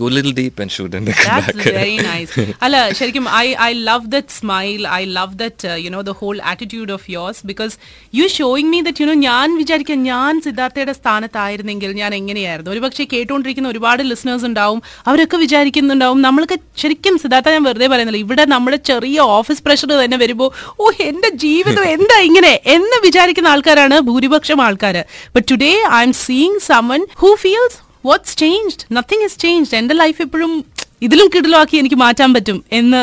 go 0.00 0.06
a 0.10 0.14
little 0.16 0.34
deep 0.38 0.56
and 0.62 0.70
shoot 0.74 0.92
and 0.96 1.06
That's 1.08 1.46
back. 1.48 1.68
very 1.76 1.96
nice. 2.06 2.30
അല്ല 2.64 2.76
ശരിക്കും 2.98 3.24
I 3.36 3.46
I 3.66 3.70
love 3.88 4.06
that 4.14 4.34
smile 4.38 4.80
I 4.96 5.00
love 5.18 5.34
that 5.42 5.70
you 5.84 5.90
know 5.96 6.02
the 6.08 6.14
whole 6.20 6.36
attitude 6.52 6.92
of 6.96 7.06
yours 7.16 7.40
because 7.50 7.74
you 8.18 8.26
showing 8.38 8.70
me 8.74 8.80
that 8.88 9.02
you 9.02 9.08
know 9.10 9.16
ഞാൻ 9.28 9.56
വിചാരിക്കാം 9.62 10.02
ഞാൻ 10.10 10.32
സിദ്ധാർത്ഥയുടെ 10.46 10.94
സ്ഥാനത്തായിരുന്നെങ്കിൽ 11.00 11.92
ഞാൻ 12.00 12.10
എങ്ങനെയായിരുന്നു 12.20 12.72
ഒരുപക്ഷെ 12.74 13.06
കേട്ടുകൊണ്ടിരിക്കുന്ന 13.14 13.72
ഒരുപാട് 13.74 14.02
ലിസണേഴ്സ് 14.10 14.46
ഉണ്ടാവും. 14.50 14.80
അവരൊക്കെ 15.08 15.36
വിചാരിക്കുന്നുണ്ടാവും 15.44 16.20
നമ്മൾക്ക് 16.26 16.58
ശരിക്കും 16.82 17.14
സിദ്ധാർത്ഥ 17.24 17.48
ഞാൻ 17.56 17.64
വെറുതെ 17.68 17.88
പറയുന്നില്ല. 17.94 18.22
ഇവിടെ 18.26 18.46
നമ്മുടെ 18.54 18.80
ചെറിയ 18.90 19.18
ഓഫീസ് 19.38 19.62
പ്രഷർ 19.66 19.90
തന്നെ 20.04 20.18
വരുമ്പോൾ 20.24 20.50
ഓ 20.82 20.92
എന്റെ 21.08 21.30
ജീവിതം 21.44 21.84
എന്താ 21.96 22.18
ഇങ്ങനെ? 22.28 22.54
എന്ന് 22.76 22.96
വിചാരിക്കുന്ന 23.06 23.48
ആൾക്കാരാണ് 23.54 23.98
ഭൂരിപക്ഷം 24.08 24.60
ആൾക്കാർ 24.68 24.96
but 25.36 25.46
today 25.52 25.70
I'm 26.08 26.14
seeing 26.26 26.60
someone 26.70 27.00
who 27.22 27.30
feels 27.44 27.78
what's 28.08 28.36
changed 28.42 28.84
nothing 28.96 29.26
is 29.28 29.38
changed 29.44 29.76
എന്റെ 29.80 29.96
ലൈഫ് 30.02 30.20
എപ്പോഴും 30.26 30.52
ഇതിലും 31.06 31.28
കിടലാക്കി 31.34 31.76
എനിക്ക് 31.80 31.98
മാറ്റാൻ 32.04 32.30
പറ്റും 32.34 32.58
എന്ന് 32.78 33.00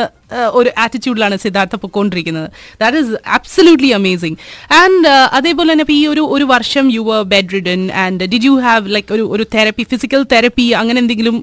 ഒരു 0.58 0.70
ആറ്റിറ്റ്യൂഡിലാണ് 0.82 1.36
Siddhartha 1.42 1.74
പൊക്കോണ്ടിരിക്കുന്നത്. 1.82 2.48
That 2.80 2.98
is 3.02 3.12
absolutely 3.36 3.90
amazing 3.98 4.36
and 4.78 5.10
അതേപോലെ 5.38 5.68
തന്നെ 5.72 5.84
ഇപ്പോൾ 5.86 5.96
ഈ 5.98 6.02
ഒരു 6.12 6.22
ഒരു 6.36 6.46
വർഷം 6.54 6.84
you 6.96 7.02
were 7.08 7.20
bedridden 7.56 7.82
and 8.04 8.26
did 8.32 8.48
you 8.48 8.54
have 8.66 8.94
like 8.96 9.12
ഒരു 9.16 9.24
ഒരു 9.34 9.44
തെറപ്പി 9.54 9.84
ഫിസിക്കൽ 9.92 10.24
തെറപ്പി 10.34 10.66
അങ്ങനെ 10.80 10.98
എന്തെങ്കിലും 11.02 11.36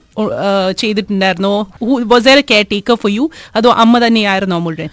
ചെയ്തിട്ടുണ്ടായിരുന്നോ? 0.82 1.55
Was 2.13 2.29
a 2.34 2.43
caretaker 2.74 2.98
for 3.03 3.13
you 3.17 3.25
അതോ 3.60 3.72
അമ്മ 3.86 4.03
തന്നെയായിരുന്നോ 4.05 4.60
മുഴുവൻ? 4.67 4.91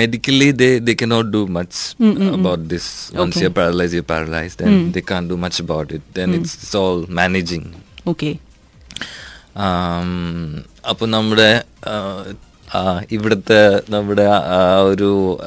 Medically, 0.00 0.50
they 0.52 0.78
they 0.78 0.94
cannot 0.94 1.26
do 1.30 1.42
much 1.46 1.74
mm 2.00 2.14
-mm. 2.16 2.30
about 2.38 2.68
this. 2.68 2.86
Once 3.14 3.36
Okay. 3.36 3.42
you're 3.42 3.56
paralyzed, 3.60 3.94
you're 3.98 4.10
paralyzed, 4.16 4.60
and 4.66 4.94
they 4.94 5.04
can't 5.10 5.28
do 5.32 5.36
much 5.46 5.58
about 5.66 5.92
it. 5.92 6.02
Then 6.14 6.30
mm. 6.30 6.38
it's, 6.38 6.54
it's 6.62 6.74
all 6.74 7.00
managing. 7.22 7.66
Okay. 8.06 8.34
അപ്പോൾ 10.90 11.06
നമ്മുടെ 11.06 11.50
ഇവിടുത്തെ 13.10 13.58
നമ്മുടെ 13.88 14.24
ഒരു 14.92 15.40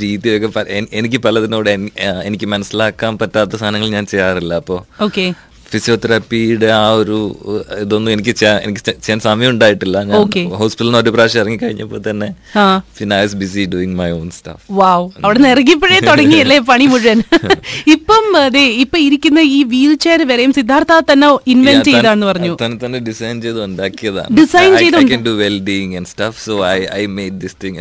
രീതിയൊക്കെ 0.00 0.48
എനിക്ക് 0.92 1.18
പലതിനോട് 1.18 1.70
എനിക്ക് 2.28 2.46
മനസ്സിലാക്കാൻ 2.46 3.18
പറ്റാത്ത 3.18 3.56
സാധനങ്ങൾ 3.56 3.88
ഞാൻ 3.88 4.06
ചെയ്യാറില്ല 4.06 4.54
അപ്പോൾ 4.54 4.80
ഓക്കെ 5.04 5.24
ഫിസിയോതെറാപ്പിയുടെ 5.72 6.68
ആ 6.78 6.86
ഒരു 7.00 7.18
ഇതൊന്നും 7.82 8.10
എനിക്ക് 8.12 8.32
എനിക്ക് 8.64 8.82
ചെയ്യാൻ 8.96 9.20
സമയം 9.26 9.50
ഉണ്ടായിട്ടില്ല 9.50 9.98
ഞാൻ 10.02 10.22
ഹോസ്പിറ്റലിൽ 10.62 10.90
നിന്ന് 10.90 11.02
ഒരു 11.04 11.12
പ്രാവശ്യം 11.16 11.40
ഇറങ്ങി 11.42 11.58
കഴിഞ്ഞപ്പോൾ 11.64 12.00
തന്നെ 12.08 12.28
പിന്നെ 12.98 13.16
I 13.16 13.26
busy 13.42 13.64
doing 13.74 13.96
my 14.00 14.08
own 14.10 14.28
stuff 14.30 14.62
wow 14.80 15.06
അവിടെ 15.24 15.38
നിന്ന് 15.38 15.52
ഇറങ്ങിയപ്പോഴേ 15.54 15.98
തുടങ്ങിയല്ലേ 16.10 16.58
പണി 16.70 16.86
മുഴുവൻ? 16.86 17.18
ഇപ്പം 17.94 18.24
അതെ 18.36 18.64
ഇപ്പൊ 18.84 18.96
ഇരിക്കുന്ന 18.98 19.40
ഈ 19.56 19.58
വീൽ 19.64 19.92
ചെയർ 20.04 20.22
വരെയും 20.30 20.52
സിദ്ധാർത്ഥ 20.52 21.00
തന്നെ 21.10 21.28
ഇൻവെന്റ് 21.46 21.86
ചെയ്താന്ന് 21.90 22.26
പറഞ്ഞു. 22.26 22.52
തന്നെ 22.62 22.78
തന്നെ 22.84 23.00
ഡിസൈൻ 23.08 23.36
ചെയ്ത് 23.42 23.60
ഉണ്ടാക്കിയതാണ്. 23.64 24.34
ഡിസൈൻ 24.40 24.70
ചെയ്ത് 24.76 25.30
welding 25.42 26.04
do 26.06 26.30
so 26.46 26.54
I 26.68 26.78
I 26.92 27.04
made 27.16 27.36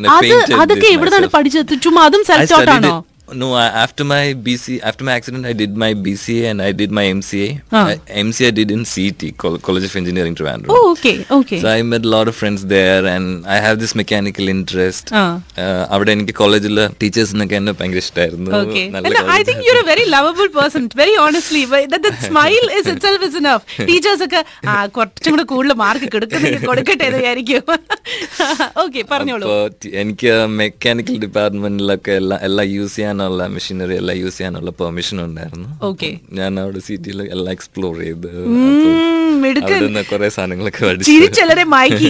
അത് 0.10 0.26
painted 0.26 0.58
അതൊക്കെ 0.62 0.90
എവിടുന്നാണ്. 0.98 1.30
പഠിച്ചത്? 1.38 1.74
ചുമ്മാ 1.86 2.04
അതും 2.10 2.24
സെൽഫ് 2.30 2.54
ഔട്ട് 2.60 2.72
ആണോ. 2.72 2.94
No, 3.32 3.54
I, 3.54 3.68
after 3.68 4.04
my 4.04 4.34
BC, 4.36 4.80
after 4.82 5.04
my 5.04 5.14
accident, 5.14 5.46
I 5.46 5.54
did 5.54 5.76
my 5.76 5.94
BCA 5.96 6.46
and 6.46 6.62
I 6.62 6.72
did 6.72 6.92
my 6.92 7.04
MCA. 7.08 7.62
Ah. 7.72 7.88
I, 7.88 7.96
MCA 8.22 8.48
I 8.48 8.52
did 8.52 8.72
in 8.72 8.86
CET, 8.86 9.38
Col- 9.38 9.60
College 9.60 9.84
of 9.84 9.96
Engineering, 9.96 10.36
Trivandrum. 10.36 10.68
Oh, 10.70 10.92
okay, 10.92 11.26
okay. 11.32 11.60
So 11.60 11.68
I 11.68 11.82
met 11.84 12.06
a 12.06 12.08
lot 12.08 12.28
of 12.28 12.36
friends 12.36 12.66
there 12.68 13.06
and 13.06 13.46
I 13.48 13.58
have 13.58 13.80
this 13.80 13.94
mechanical 13.94 14.48
interest. 14.48 15.12
Uh, 15.12 15.36
അവിടെ 15.94 16.12
എനിക്ക് 16.12 16.34
കോളേജിൽ 16.34 16.78
ടീച്ചേഴ്സിനൊക്കെ 17.02 17.56
എന്നെ 17.60 17.74
ഭയങ്കര 17.80 18.02
ഇഷ്ടമായിരുന്നു 18.06 18.52
Okay. 18.62 18.86
നല്ല 18.96 19.06
And 19.08 19.18
I 19.18 19.22
college 19.22 19.46
think 19.50 19.60
you're 19.68 19.82
a 19.84 19.90
very 19.94 20.06
lovable 20.16 20.50
person. 20.60 20.90
Very 20.96 21.16
honestly, 21.26 21.64
but 21.74 21.86
that, 21.94 22.04
that 22.08 22.18
smile 22.30 22.68
is 22.80 22.88
itself 22.94 23.22
is 23.30 23.36
enough. 23.44 23.64
Teachers 23.92 24.22
ഒക്കെ 24.28 24.42
കുറച്ചും 24.98 25.32
കൂടെ 25.36 25.46
കൂടുതൽ 25.54 25.78
മാർക്ക് 25.84 26.10
കൊടുക്കുന്നെങ്കിൽ 26.16 26.66
കൊടുക്കട്ടെ 26.72 27.06
എന്ന് 27.10 27.22
വിചാരിക്കും 27.24 27.64
ഓക്കെ 28.84 29.02
പറഞ്ഞോളൂ 29.14 29.46
mechanical 29.46 29.62
department 29.70 29.98
എനിക്ക് 30.02 30.32
മെക്കാനിക്കൽ 30.60 31.16
ഡിപ്പാർട്ട്മെന്റിലൊക്കെ 31.26 32.14
എല്ലാം 32.22 32.40
എല്ലാം 32.48 32.68
യൂസ് 32.76 32.96
ചെയ്യാനുള്ള 33.22 33.48
മെഷീനറി 33.48 33.96
എല്ലാം 33.96 34.18
യൂസ് 34.18 34.38
ചെയ്യാനുള്ള 34.38 34.72
പെർമിഷൻ 34.72 35.26
ഉണ്ടായിരുന്നു. 35.26 35.70
ഞാൻ 36.32 36.60
അവിടെ 36.60 36.80
സിറ്റിയിൽ 36.80 37.22
എല്ലാം 37.28 37.52
എക്സ്പ്ലോർ 37.52 38.00
ചെയ്ത്. 38.00 38.28
അവിടെ 39.64 39.80
നിന്ന് 39.80 40.06
കുറെ 40.06 40.30
സാധനങ്ങളൊക്കെ 40.30 40.86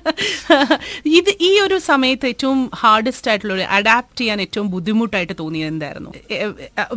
ഇത് 1.19 1.31
ഈ 1.49 1.51
ഒരു 1.65 1.77
സമയത്ത് 1.91 2.27
ഏറ്റവും 2.33 2.61
ഹാർഡസ്റ്റ് 2.83 3.29
ആയിട്ടുള്ള 3.31 3.67
അഡാപ്റ്റ് 3.79 4.21
ചെയ്യാൻ 4.21 4.41
ഏറ്റവും 4.45 4.67
ബുദ്ധിമുട്ടായിട്ട് 4.75 5.35
തോന്നിയത് 5.43 5.71
എന്തായിരുന്നു? 5.75 6.11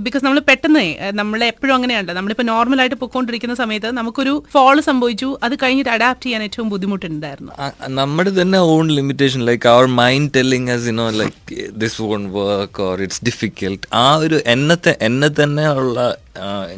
ബിക്കോസ് 0.06 0.24
നമ്മൾ 0.26 0.40
പെട്ടെന്ന് 0.50 0.86
നമ്മൾ 1.22 1.40
എപ്പോഴും 1.52 1.76
അങ്ങനെയാണല്ലോ. 1.78 2.16
നമ്മളിപ്പോ 2.20 2.46
നോർമൽ 2.54 2.82
ആയിട്ട് 2.84 3.00
പൊക്കോണ്ടിരിക്കുന്ന 3.04 3.58
സമയത്ത് 3.64 3.92
നമുക്കൊരു 4.00 4.34
ഫോൾ 4.56 4.76
സംഭവിച്ചു 4.90 5.30
അത് 5.48 5.56
കഴിഞ്ഞിട്ട് 5.64 5.92
അഡാപ്റ്റ് 5.98 6.26
ചെയ്യാൻ 6.28 6.44
ഏറ്റവും 6.48 6.70
ബുദ്ധിമുട്ടുണ്ടായിരുന്നു. 6.74 7.52
നമ്മുടെ 8.00 8.34
തന്നെ 8.42 8.62
own 8.76 8.88
limitation 9.00 9.42
like 9.50 9.68
our 9.76 9.88
mind 10.02 10.32
telling 10.38 10.72
as 10.76 10.86
you 10.90 10.96
know 11.04 11.08
like 11.22 11.70
this 11.84 12.02
won't 12.10 12.30
work 12.40 12.84
or 12.90 13.04
it's 13.08 13.24
difficult 13.30 13.86
ആ 14.04 14.06
ഒരു 14.26 14.40
എന്നെ 14.56 14.78
എന്നെ 15.10 15.30
തന്നെ 15.42 15.66
ഉള്ള 15.80 16.00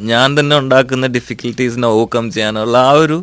ഞാൻ 0.10 0.40
തന്നെ 0.40 0.56
ഉണ്ടാക്കുന്ന 0.62 1.08
ഡിഫിക്കൽട്ടീസിനെ 1.08 1.88
ഓവർകം 1.88 2.26
ചെയ്യാനുള്ള 2.32 2.78
ആ 2.90 2.92
ഒരു 3.04 3.18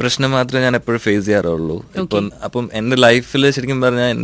പ്രശ്നം 0.00 0.30
മാത്രമേ 0.30 0.62
ഞാൻ 0.64 0.76
എപ്പോഴും 0.76 1.00
ഫേസ് 1.06 1.24
ചെയ്യാറുള്ളൂ. 1.26 1.76
ഇപ്പം 2.02 2.26
അപ്പം 2.46 2.64
എന്റെ 2.80 2.96
ലൈഫിൽ 3.06 3.50
ശരിക്കും 3.56 3.80
പറഞ്ഞാൽ 3.84 4.20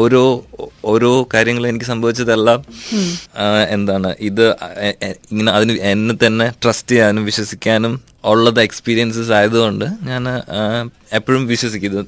ഓരോ 0.00 0.22
ഓരോ 0.92 1.10
കാര്യങ്ങൾ 1.34 1.64
എനിക്ക് 1.70 1.86
സംഭവിച്ചതെല്ലാം 1.92 2.60
എന്താണ് 3.76 4.10
ഇത് 4.28 4.44
ഇങ്ങനെ 5.30 5.50
അതിന് 5.56 5.74
എന്നെ 5.92 6.16
തന്നെ 6.26 6.46
ട്രസ്റ്റ് 6.62 6.92
ചെയ്യാനും 6.94 7.24
വിശ്വസിക്കാനും 7.30 7.94
ഉള്ളത് 8.30 8.60
എക്സ്പീരിയൻസസ് 8.66 9.32
ആയതുകൊണ്ട് 9.38 9.84
ഞാൻ 10.10 10.24
എപ്പോഴും 11.18 11.42
വിശ്വസിക്കും 11.52 11.90
ഇത് 11.90 12.00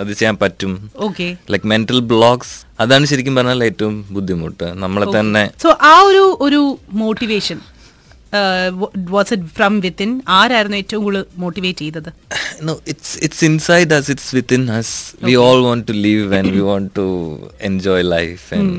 അത് 0.00 0.10
ചെയ്യാൻ 0.18 0.36
പറ്റും. 0.42 0.72
ഓക്കെ 1.06 1.28
ലൈക്ക് 1.52 1.68
മെന്റൽ 1.74 2.00
ബ്ലോക്സ് 2.12 2.54
അതാണ് 2.82 3.04
ശരിക്കും 3.12 3.34
പറഞ്ഞാൽ 3.38 3.64
ഏറ്റവും 3.70 3.94
ബുദ്ധിമുട്ട്. 4.16 4.66
നമ്മളെ 4.84 5.06
തന്നെ 5.18 5.44
സോ 5.62 5.70
ആ 5.92 5.94
ഒരു 6.10 6.24
ഒരു 6.46 6.60
motivation 7.02 7.60
was 9.14 9.32
it 9.36 9.48
from 9.58 9.74
within 9.84 10.10
ആരായിരുന്നു 10.38 10.78
ഏറ്റവും 10.82 11.02
കൂടുതൽ 11.06 11.24
മോട്ടിവേറ്റ് 11.44 11.84
ചെയ്തത് 11.86 12.10
no 12.66 12.74
it's 12.92 13.10
it's 13.26 13.40
inside 13.48 13.90
us 13.96 14.06
it's 14.14 14.28
within 14.38 14.64
us 14.78 14.90
we 15.28 15.34
all 15.44 15.60
want 15.68 15.82
to 15.90 15.94
live 16.08 16.28
and 16.38 16.46
we 16.56 16.62
want 16.72 16.88
to 17.00 17.06
enjoy 17.70 18.00
life 18.16 18.44
and 18.58 18.70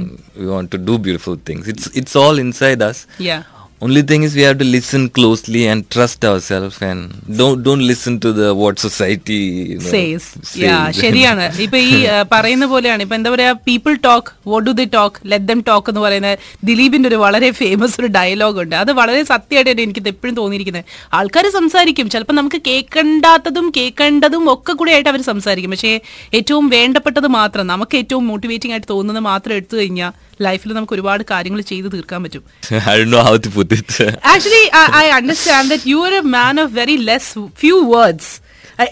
we 0.41 0.47
want 0.55 0.69
to 0.75 0.79
do 0.89 0.95
beautiful 1.07 1.35
things 1.49 1.65
it's 1.73 1.87
it's 2.01 2.15
all 2.23 2.37
inside 2.45 2.81
us 2.89 2.99
yeah 3.29 3.37
only 3.81 4.01
thing 4.01 4.23
is 4.23 4.35
we 4.35 4.41
have 4.41 4.57
to 4.57 4.63
listen 4.63 5.09
closely 5.09 5.67
and 5.67 5.89
trust 5.89 6.23
ourselves 6.23 6.81
and 6.81 6.99
don't 7.39 7.61
don't 7.63 7.83
listen 7.91 8.19
to 8.19 8.29
the 8.31 8.49
what 8.61 8.79
society 8.79 9.39
you 9.71 9.77
know, 9.79 9.91
says. 9.95 10.23
says. 10.23 10.61
yeah 10.65 10.91
ശരിയാണ്. 11.01 11.51
ഇപ്പൊ 11.61 11.77
ഈ 11.77 11.91
പറയുന്ന 12.31 12.65
പോലെയാണ്. 12.65 13.01
ഇപ്പൊ 13.01 13.15
എന്താ 13.15 13.29
പറയാ 13.29 13.51
people 13.51 13.97
talk 14.05 14.49
what 14.49 14.67
do 14.67 14.71
the 14.71 14.85
talk 14.93 15.15
let 15.25 15.45
them 15.45 15.61
talk 15.61 15.89
എന്ന് 15.89 16.01
പറയുന്ന 16.01 16.35
ദിലീപിന്റെ 16.63 17.09
ഒരു 17.09 17.15
വളരെ 17.15 17.51
ഫേമസ് 17.51 18.01
ഒരു 18.01 18.07
ഡയലോഗ് 18.07 18.59
ഉണ്ട്. 18.61 18.75
അത് 18.75 18.91
വളരെ 18.91 19.23
സത്യമായിട്ട് 19.23 19.81
എനിക്ക് 19.81 20.07
എപ്പോഴും 20.07 20.35
തോന്നിയിരിക്കുന്നത്. 20.35 20.83
ആൾക്കാർ 21.13 21.49
സംസാരിക്കും. 21.49 22.09
ചിലപ്പോൾ 22.09 22.33
നമുക്ക് 22.33 22.61
കേൾക്കണ്ടാത്തതും 22.67 23.73
കേൾക്കേണ്ടതും 23.77 24.53
ഒക്കെ 24.53 24.73
കൂടെ 24.73 24.91
ആയിട്ട് 24.91 25.09
അവർ 25.09 25.21
സംസാരിക്കും. 25.21 25.71
പക്ഷേ 25.71 25.99
ഏറ്റവും 26.33 26.69
വേണ്ടപ്പെട്ടത് 26.69 27.27
മാത്രം 27.27 27.67
നമുക്ക് 27.67 27.97
ഏറ്റവും 27.97 28.27
മോട്ടിവേറ്റിംഗ് 28.27 28.73
ആയിട്ട് 28.73 28.87
തോന്നുന്നത് 28.89 29.23
മാത്രം 29.23 29.55
എടുത്തു 29.55 29.77
കഴിഞ്ഞാൽ 29.77 30.24
ലൈഫിൽ 30.39 30.73
നമുക്ക് 30.73 30.93
ഒരുപാട് 30.93 31.23
കാര്യങ്ങൾ 31.31 31.61
ചെയ്തു 31.61 31.87
തീർക്കാൻ 31.87 32.23
പറ്റും. 32.23 32.43
I 32.91 32.95
don't 32.99 33.11
know 33.15 33.23
how 33.29 33.35
to 33.37 33.49
put 33.57 33.71
it. 33.77 33.91
Actually 34.33 34.63
I 35.03 35.05
understand 35.19 35.69
that 35.73 35.87
you 35.87 35.97
are 36.07 36.13
a 36.13 36.23
man 36.37 36.61
of 36.61 36.73
very 36.79 36.97
less 37.09 37.31
few 37.61 37.77
words 37.93 38.33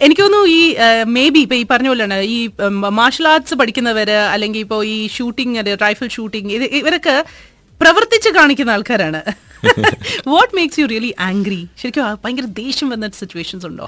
എനിക്ക് 0.06 0.22
തോന്നുന്നു 0.22 0.48
ഈ 0.48 0.62
മേ 1.16 1.30
ബി 1.30 1.40
ഇപ്പൊ 1.40 1.56
ഈ 1.56 1.64
പറഞ്ഞ 1.72 1.88
പോലെയാണ് 1.88 2.18
ഈ 2.36 2.38
മാർഷൽ 3.00 3.28
ആർട്സ് 3.28 3.56
പഠിക്കുന്നവര് 3.62 4.20
അല്ലെങ്കിൽ 4.36 4.60
ഇപ്പോൾ 4.60 4.86
ഈ 4.86 5.08
ഷൂട്ടിംഗ് 5.08 5.82
റൈഫിൾ 5.82 6.08
ഷൂട്ടിംഗ് 6.08 6.54
ഇവരൊക്കെ 6.82 7.16
പ്രവർത്തിച്ച് 7.82 8.30
കാണിക്കുന്ന 8.30 8.72
ആൾക്കാരാണ്. 8.72 9.22
What 10.28 10.56
makes 10.56 10.80
you 10.80 10.86
really 10.86 11.14
angry 11.20 11.68
ശരിക്കും 11.82 12.18
ഭയങ്കര 12.24 12.46
ദേഷ്യം 12.62 12.90
വന്ന 12.90 13.10
സിറ്റുവേഷൻസ് 13.22 13.66
ഉണ്ടോ? 13.66 13.86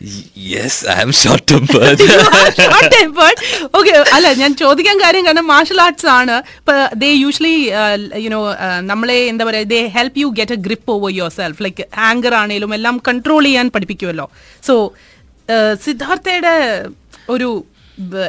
Y- 0.00 0.22
yes, 0.46 0.74
short 1.18 1.44
tempered 1.50 2.06
short 2.58 2.88
tempered 2.94 3.38
okay 3.74 3.92
അല്ല 4.14 4.32
ഞാൻ 4.34 4.54
ചോദിക്കാൻ 4.54 4.96
കാര്യം 5.00 5.26
കാരണം 5.26 5.46
മാർഷൽ 5.46 5.80
ആർട്സ് 5.80 6.06
ആണ്. 6.14 6.36
ദേ 6.96 7.10
യൂഷ്വലി 7.14 7.54
യുനോ 8.18 8.40
നമ്മളെ 8.82 9.18
എന്താ 9.26 9.44
പറയുക 9.44 9.64
they 9.66 9.80
help 9.88 10.18
you 10.18 10.28
get 10.30 10.52
a 10.52 10.60
grip 10.66 10.92
over 10.92 11.10
yourself 11.30 11.62
like 11.62 11.84
anger 12.08 12.34
ആണേലും 12.34 12.74
എല്ലാം 12.74 12.98
കൺട്രോൾ 13.08 13.44
ചെയ്യാൻ 13.44 13.68
പഠിപ്പിക്കുമല്ലോ 13.68 14.26
സോ 14.62 14.76
സിദ്ധാർത്ഥയുടെ 15.80 16.54
ഒരു 17.28 17.48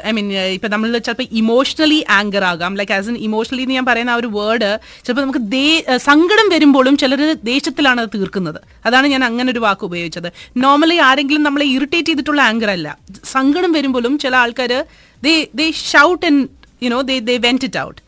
ഐ 0.06 0.12
മീൻ 0.16 0.28
ഇപ്പൊ 0.56 0.68
നമ്മൾ 0.68 0.90
ചിലപ്പോൾ 1.06 1.28
ഇമോഷണലി 1.42 2.00
ആങ്കർ 2.18 2.44
ആകാം 2.50 2.74
ലൈക്ക് 2.80 2.94
ആസ് 2.98 3.10
എൻ 3.12 3.18
ഇമോഷണലി 3.28 3.64
എന്ന് 3.66 3.76
ഞാൻ 3.80 3.86
പറയുന്ന 3.90 4.12
ആ 4.16 4.20
ഒരു 4.22 4.30
വേർഡ് 4.36 4.70
ചിലപ്പോൾ 5.06 5.24
നമുക്ക് 5.26 5.42
സങ്കടം 6.06 6.50
വരുമ്പോഴും 6.56 6.98
ചിലർ 7.04 7.22
ദേഷ്യത്തിലാണ് 7.52 8.02
അത് 8.04 8.12
തീർക്കുന്നത് 8.16 8.60
അതാണ് 8.88 9.10
ഞാൻ 9.14 9.24
അങ്ങനെ 9.30 9.52
ഒരു 9.56 9.64
വാക്ക് 9.66 9.86
ഉപയോഗിച്ചത് 9.90 10.30
നോർമലി 10.66 10.98
ആരെങ്കിലും 11.10 11.46
നമ്മളെ 11.50 11.68
ഇറിറ്റേറ്റ് 11.78 12.10
ചെയ്തിട്ടുള്ള 12.12 12.44
ആങ്കർ 12.52 12.72
അല്ല 12.78 12.90
സങ്കടം 13.36 13.74
വരുമ്പോഴും 13.80 14.16
ചില 14.26 14.36
ആൾക്കാർ 14.44 14.74
they 15.24 15.36
they 15.62 15.68
shout 15.84 16.26
and 16.26 16.44
you know 16.82 17.00
they 17.12 17.18
they 17.30 17.38
vent 17.48 17.68
it 17.70 17.82
out 17.86 18.02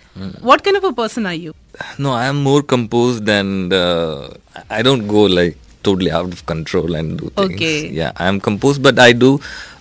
what 0.43 0.63
kind 0.65 0.81
of 0.81 0.89
a 0.91 0.95
person 1.01 1.25
are 1.31 1.37
you 1.45 1.53
no 2.05 2.11
I 2.17 2.25
am 2.27 2.41
more 2.49 2.59
composed 2.75 3.29
and 3.39 3.79
I 4.69 4.77
I 4.77 4.83
don't 4.83 5.05
go 5.07 5.23
like 5.29 5.57
totally 5.83 6.11
out 6.11 6.31
of 6.35 6.41
control 6.45 6.95
and 6.95 7.09
do 7.13 7.29
things. 7.29 7.39
Okay. 7.47 7.77
Yeah, 7.89 8.11
I 8.15 8.27
am 8.27 8.39
composed, 8.39 8.81
but 8.81 8.97
I 8.99 9.13
do. 9.13 9.29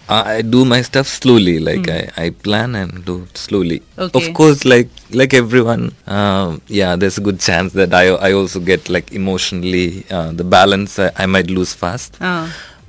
Uh, 0.09 0.23
I 0.35 0.41
do 0.53 0.61
my 0.65 0.81
stuff 0.81 1.07
slowly, 1.07 1.53
like 1.59 1.85
I, 1.89 1.99
I 2.23 2.29
plan 2.45 2.75
and 2.75 3.05
do 3.05 3.13
it 3.25 3.37
slowly. 3.37 3.77
Of 3.97 4.09
Okay. 4.17 4.31
course, 4.39 4.61
like 4.65 4.89
like 5.19 5.33
everyone, 5.33 5.83
um, 6.15 6.47
yeah, 6.79 6.91
there's 6.97 7.17
a 7.21 7.23
good 7.27 7.39
chance 7.39 7.71
that 7.81 7.93
I 7.93 8.05
I 8.27 8.31
also 8.39 8.59
get 8.71 8.89
like 8.95 9.07
emotionally 9.21 9.85
uh, 10.17 10.29
the 10.39 10.47
balance 10.57 10.93
I, 11.05 11.09
I 11.23 11.27
might 11.35 11.49
lose 11.59 11.73
fast. 11.83 12.17
Ah. 12.31 12.43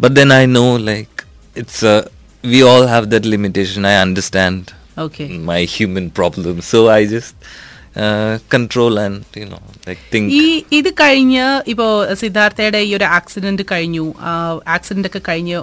But 0.05 0.13
then 0.19 0.33
I 0.41 0.47
know 0.57 0.71
like 0.91 1.15
it's 1.55 1.79
uh, 1.93 2.01
we 2.53 2.61
all 2.71 2.87
have 2.95 3.07
that 3.15 3.25
limitation. 3.37 3.85
I 3.93 3.97
understand 4.09 4.63
okay 5.05 5.27
my 5.53 5.61
human 5.77 6.09
problems. 6.21 6.63
So 6.73 6.81
I 6.97 7.01
just 7.15 7.37
uh, 8.03 8.33
control 8.57 8.95
and 9.05 9.19
you 9.43 9.47
know 9.53 9.63
like 9.87 10.03
think. 10.15 10.27
ഈ 10.43 10.45
ഇത് 10.81 10.91
കഴിഞ്ഞ് 11.03 11.47
ഇപ്പോ 11.75 11.87
സിദ്ധാർത്ഥയുടെ 12.25 12.83
ഈ 12.89 12.93
ഒരു 12.99 13.09
accident 13.21 13.67
കഴിഞ്ഞു 13.73 14.05
accident 14.77 15.11
ഒക്കെ 15.13 15.23
കഴിഞ്ഞ് 15.31 15.57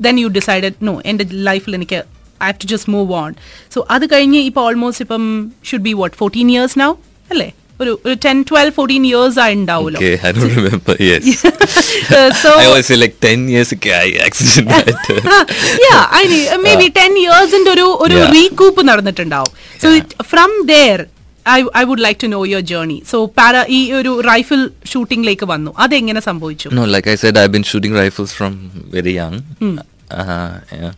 then 0.00 0.18
you 0.18 0.28
decided 0.28 0.74
no 0.82 1.00
എന്റെ 1.04 1.26
ലൈഫിൽ 1.30 1.74
എനിക്ക് 1.74 1.98
I 2.42 2.46
have 2.46 2.58
to 2.62 2.66
just 2.66 2.90
move 2.90 3.14
on 3.14 3.32
so 3.74 3.86
അത് 3.90 4.10
കഴിഞ്ഞ് 4.12 4.38
ഇപ്പോൾ 4.38 4.64
ഓൾമോസ്റ്റ് 4.66 5.04
ഇപ്പം 5.04 5.24
should 5.70 5.82
be 5.82 5.92
what 5.92 6.16
fourteen 6.16 6.50
years 6.50 6.78
now 6.78 6.90
അല്ലേ 7.30 7.50
ഒരു 7.80 8.00
ഒരു 8.06 8.16
ടെൻ 8.24 8.42
ട്വൽവ് 8.42 8.72
ഫോർട്ടീൻ 8.72 9.06
ഇയേഴ്സ് 9.06 9.38
ആയി 9.38 9.54
ഉണ്ടാവുമല്ലോ 9.54 10.00
Okay, 10.00 10.14
I 10.28 10.32
don't 10.32 10.54
remember. 10.56 10.94
Yes. 11.00 11.24
so 12.42 12.50
I 12.58 12.66
always 12.66 12.86
say 12.86 12.96
like 12.96 13.16
ten 13.20 13.48
years 13.48 13.72
ago 13.72 13.90
I 13.98 14.10
accident 14.26 14.68
yeah 15.86 16.02
i 16.10 16.24
mean 16.28 16.62
maybe 16.62 16.86
10 17.00 17.24
yearsന്റെ 17.24 17.70
ഒരു 17.70 17.86
ഒരു. 18.00 18.18
Recoup 18.34 18.88
നടന്നിട്ടുണ്ടാവും 18.88 19.52
so 19.82 19.88
from 20.22 20.52
there 20.66 21.00
I 21.46 21.58
I 21.80 21.82
would 21.90 22.04
like 22.06 22.18
to 22.24 22.28
know 22.34 22.40
your 22.52 22.64
journey 22.72 22.98
so 23.10 23.18
പാര 23.38 23.56
ഈ 23.78 23.80
ഒരു 23.98 24.12
rifle 24.30 24.60
ഷൂട്ടിംഗിലേക്ക് 24.92 25.48
വന്നു 25.54 25.72
അതെങ്ങനെ 25.84 26.22
സംഭവിച്ചു 26.30 26.70
no, 26.78 26.84
like 26.94 27.08
I 27.14 27.18
said, 27.22 27.36
I've 27.40 27.54
been 27.56 27.68
shooting 27.72 27.94
rifles 28.02 28.32
from 28.38 28.54
very 28.96 29.14
young. 29.22 29.36
Uh, 30.22 30.50
yeah. 30.80 30.92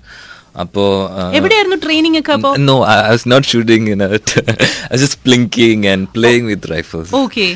അപ്പോ 0.62 0.82
uh, 1.20 1.30
എവിടെയായിരുന്നു 1.38 1.76
ട്രെയിനിങ് 1.84 2.18
ഒക്കെ 2.20 2.32
അപ്പോ 2.36 2.50
no 2.68 2.76
I, 2.92 2.96
I 3.08 3.12
was 3.16 3.24
not 3.32 3.42
shooting 3.50 3.82
in 3.94 4.00
it 4.16 4.28
I 4.88 4.92
was 4.92 5.02
just 5.04 5.16
plinking 5.26 5.80
and 5.92 6.02
playing 6.16 6.44
with 6.50 6.62
rifles 6.74 7.10
okay 7.20 7.46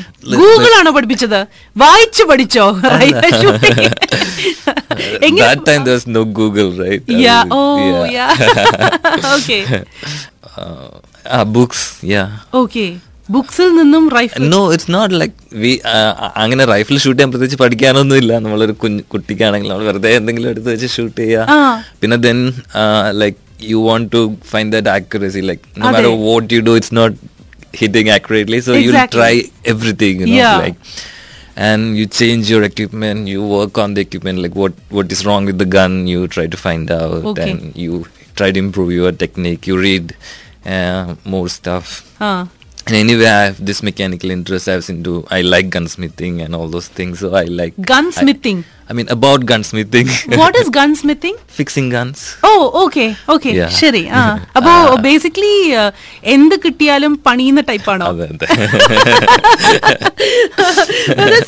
Google 0.41 0.73
ആണോ 0.79 0.91
പഠിപ്പിച്ചത് 0.97 1.39
വായിച്ചു 1.83 2.25
പഠിച്ചോ 2.31 2.65
that 5.45 5.61
time 5.69 5.81
there 5.87 5.97
was 5.99 6.07
no 6.17 6.23
Google 6.39 6.69
right 6.83 7.03
Yeah, 7.27 7.43
oh, 7.59 8.03
yeah. 8.17 8.31
Okay. 9.37 9.61
uh, 10.61 10.89
books 11.55 11.81
yeah 12.13 12.27
okay 12.61 12.85
ബുക്സിൽ 13.35 13.67
നിന്നും 13.79 14.03
rifle 14.15 14.43
no 14.53 14.61
it's 14.73 14.91
not 14.95 15.13
like 15.21 15.35
we 15.61 15.71
അങ്ങനെ 16.43 16.63
rifle 16.71 16.95
shoot 17.03 17.17
ചെയ്യാൻ 17.17 17.31
പ്രത്യേകിച്ച് 17.33 17.59
പഠിക്കാനൊന്നും 17.63 18.17
ഇല്ല 18.21 18.33
നമ്മളൊരു 18.45 18.73
കുഞ്ഞ് 18.81 19.03
കുട്ടിക്കാണെങ്കിൽ 19.13 19.69
നമ്മൾ 19.71 19.85
വെറുതെ 19.89 20.09
എന്തെങ്കിലും 20.19 20.49
എടുത്ത് 20.53 20.69
വെച്ച് 20.73 20.89
ഷൂട്ട്. 20.95 21.17
ചെയ്യുക 21.21 21.77
പിന്നെ 22.01 22.17
then 22.27 22.39
like 23.21 23.37
you 23.71 23.79
want 23.87 24.09
to 24.15 24.21
find 24.51 24.73
that 24.75 24.91
accuracy 24.97 25.43
like 25.51 25.63
no. 25.77 25.85
Matter 25.85 26.09
what 26.27 26.49
you 26.55 26.61
do 26.69 26.75
it's 26.79 26.95
not 26.99 27.15
hitting 27.81 28.11
accurately 28.17 28.59
so 28.67 28.75
you. 28.85 28.91
Try 29.17 29.33
everything 29.73 30.27
you 30.33 30.43
like 30.65 30.77
and 31.67 31.81
you 31.99 32.05
change 32.19 32.43
your 32.51 32.61
equipment 32.67 33.21
you 33.31 33.39
work 33.55 33.75
on 33.83 33.89
the 33.95 34.01
equipment 34.05 34.37
like 34.43 34.55
what 34.61 34.75
what 34.97 35.07
is 35.15 35.21
wrong 35.25 35.43
with 35.49 35.57
the 35.63 35.67
gun 35.75 35.93
you 36.11 36.21
try 36.35 36.45
to 36.53 36.59
find 36.65 36.87
out 36.97 37.17
Okay. 37.31 37.43
and 37.45 37.57
you 37.83 37.95
try 38.39 38.49
to 38.55 38.59
improve 38.65 38.91
your 38.97 39.11
technique 39.23 39.65
you 39.69 39.75
read 39.87 40.05
uh, 40.65 41.15
more 41.25 41.49
stuff. 41.49 42.15
Huh. 42.17 42.45
And 42.87 42.95
anyway, 42.95 43.25
I 43.25 43.43
have 43.45 43.63
this 43.63 43.83
mechanical 43.83 44.31
interest. 44.31 44.67
I 44.67 44.75
was 44.75 44.89
into 44.89 45.25
I 45.29 45.41
like 45.41 45.69
gunsmithing 45.69 46.43
and 46.43 46.55
all 46.55 46.67
those 46.67 46.87
things. 46.87 47.19
So 47.19 47.35
I 47.35 47.43
like 47.43 47.75
gunsmithing. 47.77 48.63
I, 48.63 48.65
I, 48.91 48.95
mean 48.97 49.07
about 49.09 49.29
about 49.33 49.51
gunsmithing. 49.51 50.07
What 50.39 50.57
is 50.59 50.71
gunsmithing 50.95 51.37
Fixing 51.55 51.87
guns. 51.89 52.19
Oh 52.43 52.51
okay 52.81 53.05
okay. 53.29 53.51
ശരി 53.79 54.01
ആ 54.13 54.21
അപ്പോ 54.57 54.73
basically 55.05 55.53
എന്ത് 56.33 56.55
കിട്ടിയാലും 56.63 57.13
പണിയുന്ന 57.25 57.61
ടൈപ്പാണോ 57.69 58.05
അതെ, 58.11 58.27
അതെ. 58.27 58.47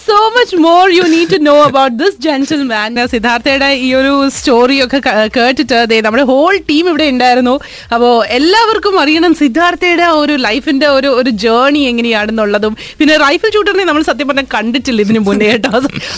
So 0.03 0.17
much 0.35 0.57
more 0.65 0.83
you 0.95 1.03
need 1.13 1.29
to 1.33 1.39
know 1.43 1.55
about 1.63 1.95
this 2.01 2.17
gentleman 2.23 2.99
സിദ്ധാർത്ഥയുടെ 3.13 3.69
ഈ 3.83 3.89
ഒരു 3.99 4.13
സ്റ്റോറി 4.37 4.77
ഒക്കെ 4.85 4.99
കേട്ടിട്ട് 5.37 5.79
ദേ 5.91 5.97
നമ്മുടെ 6.05 6.25
ഹോൾ 6.31 6.53
ടീം 6.69 6.85
ഇവിടെ 6.89 7.07
ഉണ്ടായിരുന്നു 7.13 7.55
അപ്പോ 7.93 8.09
എല്ലാവർക്കും 8.37 8.95
അറിയണം 9.03 9.33
സിദ്ധാർത്ഥയുടെ 9.41 10.07
ഒരു 10.21 10.35
ലൈഫിന്റെ 10.45 10.89
ഒരു 10.97 11.11
ഒരു 11.19 11.33
ജേർണി 11.43 11.83
എങ്ങനെയാണെന്നുള്ളതും 11.91 12.75
പിന്നെ 12.99 13.15
റൈഫിൾ 13.25 13.51
ഷൂട്ടറിനെ 13.55 13.85
നമ്മൾ 13.85 14.05
സത്യം 14.09 14.27
പറഞ്ഞാൽ 14.27 14.49
കണ്ടിട്ടില്ല 14.55 15.01
ഇതിനു 15.01 15.21
മുന്നേ 15.27 15.49
കേട്ടോ 15.53 15.71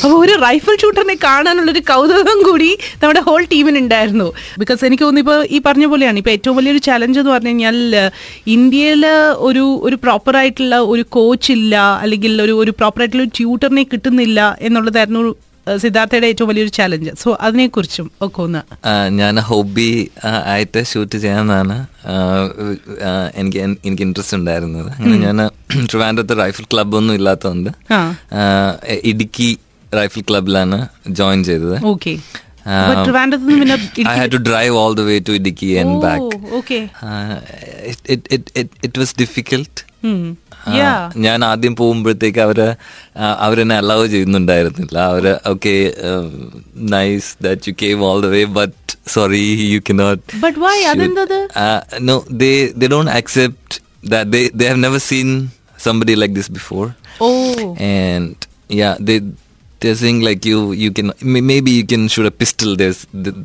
അപ്പോൾ 0.04 0.18
ഒരു 0.24 0.36
റൈഫിൾ 0.46 0.76
ഷൂട്ടറിനെ 0.82 1.15
കാണാനുള്ള 1.24 1.70
ഒരു 1.72 1.82
കൗതുകം 1.88 2.40
കൂടി 2.44 2.70
നമ്മുടെ 3.02 3.22
ഹോൾ 3.22 3.42
ടീമിനുണ്ടായിരുന്നു 3.52 4.28
ബിക്കോസ് 4.60 4.86
എനിക്ക് 4.86 5.04
തോന്നുന്നു 5.04 5.24
ഇപ്പോൾ 5.26 5.40
ഈ 5.50 5.60
പറഞ്ഞ 5.66 5.86
പോലെയാണ്. 5.86 6.18
ഇപ്പൊ 6.18 6.32
ഏറ്റവും 6.32 6.58
വലിയൊരു 6.58 6.82
ചലഞ്ച് 6.88 7.20
എന്ന് 7.20 7.32
പറഞ്ഞു 7.32 7.52
കഴിഞ്ഞാൽ 7.52 7.78
ഇന്ത്യയിൽ 8.56 9.04
ഒരു 9.48 9.66
ഒരു 9.88 9.98
പ്രോപ്പർ 10.04 10.36
ആയിട്ടുള്ള 10.38 10.78
ഒരു 10.94 11.06
കോച്ച് 11.10 11.52
ഇല്ല 11.58 11.76
അല്ലെങ്കിൽ 12.04 12.36
ഒരു 12.42 12.56
ഒരു 12.64 12.74
പ്രോപ്പർ 12.80 13.02
ആയിട്ടുള്ള 13.02 13.26
ഒരു 13.26 13.36
ട്യൂട്ടറിനെ 13.40 13.86
കിട്ടുന്നില്ല 13.92 14.40
എന്നുള്ളതായിരുന്നു 14.62 15.24
സിദ്ധാർത്ഥയുടെ 15.78 16.28
ഏറ്റവും 16.32 16.50
വലിയൊരു 16.50 16.72
ചലഞ്ച് 16.72 17.12
സോ 17.22 17.30
അതിനെക്കുറിച്ചും 17.42 18.08
ഒക്കെ 18.22 18.40
ഒന്ന്. 18.44 18.60
ഞാൻ 19.20 19.36
ഹോബി 19.48 19.88
ആയിട്ട് 20.46 20.82
ഷൂട്ട് 20.92 21.18
ആ, 22.08 23.12
എനിക്ക് 23.36 23.60
എനിക്ക് 23.86 24.04
ഇൻട്രസ്റ്റ് 24.08 24.38
ഉണ്ടായിരുന്നത്. 24.38 24.90
അങ്ങനെ 24.98 25.18
ഞാൻ 25.26 25.40
ട്രിവാൻഡ്രത്ത് 25.92 26.36
റൈഫിൾ 26.40 26.66
ക്ലബ്ബൊന്നും 26.74 27.16
ഇല്ലാത്തതുകൊണ്ട് 27.16 27.72
ഇടുക്കി 29.04 29.50
റൈഫിൾ 29.96 30.24
ക്ലബിലാണ് 30.30 30.80
ജോയിൻ 31.20 31.42
ചെയ്തത്. 31.52 31.78
ഓക്കെ 31.94 32.16
Um, 32.68 32.94
ട്രിവാൻഡ്രത്ത് 33.00 33.46
നിന്ന് 33.48 33.58
പിന്നെ 33.62 34.06
I 34.12 34.20
had 34.20 34.32
to 34.32 34.40
drive 34.48 34.76
all 34.76 34.94
the 35.00 35.04
way 35.04 35.18
to 35.20 35.32
Idiki 35.34 35.68
and 35.82 35.92
back. 36.06 36.24
Okay 36.60 36.80
Uh, 37.08 37.36
it, 37.92 38.00
it, 38.14 38.22
it, 38.36 38.46
it, 38.62 38.70
it 38.88 38.96
was 38.98 39.12
difficult. 39.16 39.74
Yeah 40.78 40.88
ആ, 40.94 41.12
ഞാൻ 41.26 41.40
ആദ്യം 41.50 41.74
പോകുമ്പോഴത്തേക്ക് 41.80 42.42
അവർ 42.46 42.60
ആ, 42.62 43.26
അവരെന്നെ 43.46 43.76
അലൗ 43.82 44.00
ചെയ്യുന്നുണ്ടായിരുന്നില്ല. 44.14 44.98
അവർ 45.12 45.26
okay 45.54 45.74
nice 46.94 47.30
that 47.42 47.70
you 47.70 47.76
came 47.84 48.04
all 48.10 48.20
the 48.22 48.32
way 48.36 48.42
but 48.58 48.82
sorry 49.16 49.44
you 49.68 49.80
cannot 49.90 50.26
But 50.40 50.58
why? 50.58 50.76
അതെന്തത്? 50.92 51.38
No 52.10 52.16
they 52.42 52.52
they 52.82 52.90
don't 52.94 53.14
accept 53.20 53.78
that 54.06 54.30
they 54.36 54.44
they 54.56 54.68
have 54.68 54.82
never 54.88 55.04
seen 55.12 55.30
somebody 55.80 56.16
like 56.24 56.36
this 56.42 56.54
before 56.60 56.84
oh 57.22 57.30
and 57.92 58.38
yeah 58.76 58.94
they 59.02 59.18
they're 59.83 59.99
saying 60.03 60.21
like 60.21 60.43
you 60.45 60.59
you 60.83 60.91
can 60.97 61.07
may- 61.35 61.47
maybe 61.53 61.71
you 61.79 61.85
can 61.93 62.03
shoot 62.15 62.27
a 62.27 62.35
pistol 62.43 62.71
there's 62.81 63.01
the- 63.25 63.37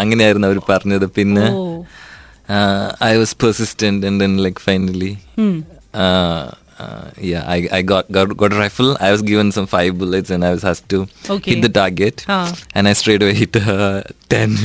അങ്ങനെയായിരുന്നു 0.00 0.48
അവർ 0.50 0.58
പറഞ്ഞത് 0.70 1.06
പിന്നെ 1.18 1.46
Oh. 1.60 1.68
uh, 2.56 2.86
I 3.10 3.16
was 3.20 3.30
persistent 3.42 4.00
and 4.08 4.16
then 4.22 4.32
like 4.44 4.58
finally 4.68 5.12
uh, 6.02 6.42
uh, 6.84 7.06
yeah 7.30 7.42
I, 7.54 7.68
I 7.78 7.82
got, 7.92 8.04
got 8.16 8.36
got 8.42 8.52
a 8.56 8.58
rifle 8.64 8.90
I 9.06 9.10
was 9.14 9.22
given 9.30 9.48
some 9.56 9.66
five 9.76 9.92
bullets 10.00 10.30
and 10.34 10.44
I 10.48 10.52
was 10.56 10.64
asked 10.70 10.88
to 10.94 11.00
Okay. 11.36 11.50
hit 11.52 11.62
the 11.62 11.72
target 11.80 12.16
Ah. 12.36 12.46
and 12.74 12.88
I 12.90 12.94
straight 13.02 13.22
away 13.26 13.34
hit 13.42 13.56
uh, 13.56 14.02
10 14.28 14.56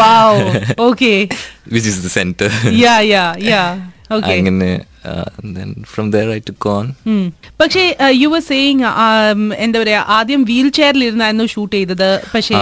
wow 0.00 0.30
okay 0.90 1.18
which 1.74 1.86
is 1.92 1.98
the 2.06 2.12
center 2.18 2.50
yeah 2.84 3.00
yeah 3.14 3.30
yeah 3.52 3.68
okay 4.16 4.36
അങ്ങനെ 4.40 4.70
uh, 5.03 5.25
and 5.39 5.51
then 5.57 5.69
from 5.85 6.11
there 6.11 6.29
I 6.31 6.41
took 6.47 6.65
on 6.75 6.85
ഉം. 7.11 7.25
പക്ഷേ 7.61 7.83
you 8.21 8.27
were 8.27 8.43
saying 8.51 8.83
എന്താ 9.57 9.79
പറയാ 9.79 10.01
ആദ്യം 10.17 10.43
wheel 10.51 10.69
ചെയറിൽ 10.79 11.03
ഇരുന്നായിരുന്നു 11.07 11.45
shoot 11.55 11.75
ചെയ്തത് 11.75 12.09
പക്ഷേ. 12.35 12.59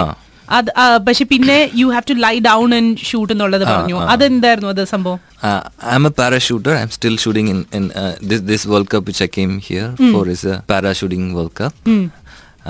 അത് 0.57 0.69
പക്ഷെ 1.07 1.23
പിന്നെ 1.31 1.57
you 1.79 1.87
have 1.95 2.05
to 2.09 2.15
lie 2.23 2.35
down 2.47 2.69
and 2.77 3.03
shoot 3.09 3.31
എന്നുള്ളത് 3.33 3.65
പറഞ്ഞു. 3.65 3.97
അതെന്തായിരുന്നു 4.13 4.71
അത് 4.75 4.83
സംഭവം 4.95 5.19
Uh, 5.49 5.59
I'm 5.91 6.05
a 6.05 6.11
parachuter. 6.11 6.73
I'm 6.79 6.89
still 6.91 7.15
shooting 7.15 7.47
in, 7.51 7.59
in 7.71 7.83
uh, 8.01 8.13
this 8.29 8.41
this 8.49 8.63
World 8.71 8.87
Cup 8.93 9.03
which 9.09 9.21
I 9.21 9.29
came 9.37 9.53
here 9.67 9.85
for 10.07 10.23
is 10.27 10.41
a 10.53 10.57
parachuting 10.71 11.25
World 11.35 11.53
Cup. 11.53 11.73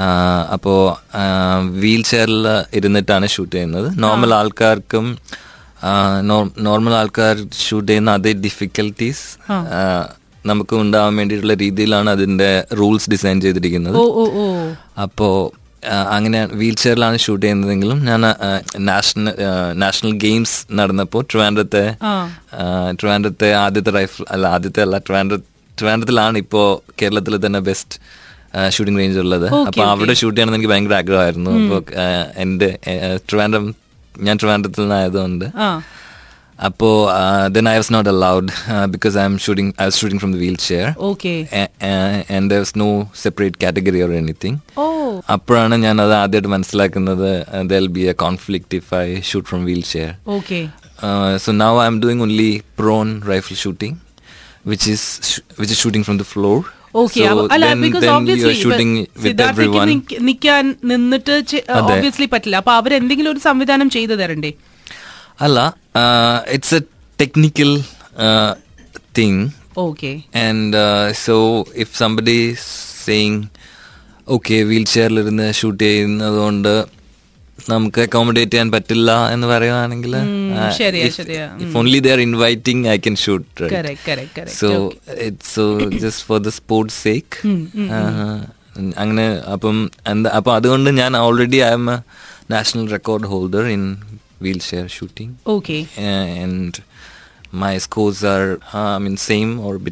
Uh, 0.04 0.42
അപ്പോ 0.56 0.74
wheel 1.84 2.02
ചെയറിൽ 2.04 2.46
ഇരുന്നിട്ടാണ് 2.78 3.28
shoot 3.28 3.54
ചെയ്യുന്നത് 3.56 3.88
normal 4.04 4.34
ആൾക്കാർക്കും 4.34 5.06
നോർമൽ 6.68 6.94
ആൾക്കാർ 7.02 7.36
ഷൂട്ട് 7.66 7.88
ചെയ്യുന്ന 7.90 8.12
അതേ 8.20 8.34
ഡിഫിക്കൽട്ടീസ് 8.46 9.24
നമുക്ക് 10.50 10.76
ഉണ്ടാവാൻ 10.84 11.14
വേണ്ടിയിട്ടുള്ള 11.20 11.56
രീതിയിലാണ് 11.64 12.10
അതിന്റെ 12.16 12.52
റൂൾസ് 12.80 13.10
ഡിസൈൻ 13.14 13.38
ചെയ്തിരിക്കുന്നത്. 13.46 13.98
അപ്പോ 15.06 15.28
അങ്ങനെ 16.16 16.40
വീൽ 16.60 16.76
ചെയറിലാണ് 16.84 17.18
ഷൂട്ട് 17.26 17.44
ചെയ്യുന്നതെങ്കിലും 17.44 18.00
ഞാൻ 18.08 18.22
നാഷണൽ 18.90 19.30
നാഷണൽ 19.84 20.14
ഗെയിംസ് 20.24 20.58
നടന്നപ്പോൾ 20.80 21.22
ട്രിവാൻഡ്രത്തെ 21.30 21.84
ട്രിവാൻഡ്രത്തെ 23.00 23.50
ആദ്യത്തെ 23.66 23.92
റൈഫിൾ 24.00 24.26
അല്ല 24.36 24.48
ആദ്യത്തെ 24.56 24.82
അല്ല 24.86 24.98
ട്രിവാൻഡ്ര 25.08 25.38
ട്രിവാൻഡ്രത്തിലാണ് 25.78 26.38
ഇപ്പോൾ 26.46 26.66
കേരളത്തിൽ 27.02 27.38
തന്നെ 27.46 27.60
ബെസ്റ്റ് 27.70 28.00
ഷൂട്ടിംഗ് 28.76 29.00
റേഞ്ച് 29.02 29.20
ഉള്ളത്. 29.20 29.48
അപ്പൊ 29.68 29.84
അവിടെ 29.94 30.14
ഷൂട്ട് 30.22 30.36
ചെയ്യണമെന്ന് 30.36 30.60
എനിക്ക് 30.60 30.74
ഭയങ്കര 30.74 30.96
ആഗ്രഹമായിരുന്നു. 31.02 31.52
അപ്പോൾ 31.60 31.82
എന്റെ 32.46 32.70
ട്രിവാൻഡ്രം 33.30 33.68
ഞാൻ 34.22 34.38
ട്രിവാൻഡ്രത്തിൽ 34.38 34.84
നിന്നായതുകൊണ്ട് 34.84 35.46
ആ. 35.60 35.70
അപ്പോ 36.60 36.88
then 37.52 37.66
I 37.70 37.76
was 37.76 37.94
not 37.94 38.10
allowed 38.12 38.50
because 38.94 39.16
I 39.18 39.26
am 39.26 39.36
shooting 39.40 39.72
I 39.78 39.86
was 39.86 40.00
shooting 40.00 40.22
from 40.22 40.32
the 40.34 40.40
wheel 40.42 40.58
chair 40.64 40.88
okay 41.10 41.34
and 42.32 42.48
there 42.52 42.60
was 42.60 42.76
no 42.80 42.90
separate 43.22 43.60
category 43.62 44.02
or 44.02 44.12
anything 44.16 44.58
oh 44.78 44.86
അപ്പോഴാണ് 45.36 45.76
ഞാൻ 45.86 45.96
അത് 46.02 46.14
ആദ്യമായിട്ട് 46.18 46.52
മനസ്സിലാക്കുന്നത് 46.56 47.30
there'll 47.72 47.88
be 47.96 48.04
a 48.08 48.16
conflict 48.24 48.76
if 48.76 48.92
I 49.00 49.08
shoot 49.30 49.48
from 49.50 49.64
wheel 49.66 49.82
chair 49.92 50.12
okay 50.36 50.60
so 51.40 51.54
now 51.60 51.72
I 51.82 51.88
am 51.88 52.00
doing 52.04 52.24
only 52.24 52.52
prone 52.80 53.10
rifle 53.30 53.58
shooting 53.64 53.98
which 54.66 54.90
is 54.92 55.08
which 55.60 55.74
is 55.74 55.82
shooting 55.82 56.06
from 56.06 56.18
the 56.18 56.28
floor 56.32 56.60
okay 56.96 57.22
അല്ല 57.54 57.66
because 57.84 58.08
obviously 58.16 58.54
നിന്നിട്ട്. 60.92 61.36
Obviously 61.72 62.26
പറ്റില്ല. 62.26 62.56
അപ്പൊ 62.56 62.74
അവരെന്തെങ്കിലും 62.74 63.32
ഒരു 63.32 63.40
സംവിധാനം 63.40 63.90
ചെയ്തു 63.90 64.14
തരണ്ടേ? 64.14 64.52
അല്ല 65.42 65.60
it's 66.56 66.76
a 66.76 66.82
technical 67.22 67.72
thing 69.18 69.44
okay 69.78 70.12
And 70.48 70.72
so 71.26 71.36
so, 71.64 71.66
if 71.84 71.90
somebody 72.02 72.40
okay 72.54 72.66
saying, 73.06 73.36
okay, 74.28 74.64
wheel 74.64 74.86
ചെയറിലിരുന്ന് 74.86 75.54
shoot 75.54 75.84
ചെയ്യുന്നതുകൊണ്ട് 75.84 76.74
നമുക്ക് 77.72 78.00
അക്കോമഡേറ്റ് 78.06 78.52
ചെയ്യാൻ 78.52 78.70
പറ്റില്ല 78.76 79.12
എന്ന് 79.34 79.48
പറയുവാണെങ്കിൽ. 79.48 80.14
If 81.64 81.76
only 81.82 82.00
they 82.06 82.12
are 82.16 82.22
inviting 82.28 82.88
I 82.88 82.98
can 83.06 83.18
shoot 83.24 83.48
Correct, 83.76 84.02
correct, 84.06 84.32
correct. 84.38 84.56
So 84.60 84.70
it 85.28 85.50
so 85.56 85.66
just 86.04 86.26
for 86.30 86.40
the 86.48 86.52
sports 86.60 87.00
sake 87.06 87.36
അങ്ങനെ 89.02 89.26
അപ്പം 89.56 89.78
എന്താ 90.12 90.30
അപ്പം 90.40 90.54
അതുകൊണ്ട് 90.56 90.90
ഞാൻ 91.02 91.18
already 91.26 91.60
I 91.64 91.74
am 91.80 91.86
a 91.92 91.98
national 92.54 92.86
record 92.96 93.30
holder 93.34 93.66
in 93.76 93.84
wheel 94.42 94.60
chair 94.70 94.88
shooting 94.98 95.34
okay 95.56 95.80
and 96.46 96.76
my 97.62 97.74
scores 97.86 98.20
are 98.32 98.50
I 98.74 98.84
I 98.88 99.00
mean 99.04 99.16
same 99.30 99.52
or 99.60 99.72
a 99.80 99.84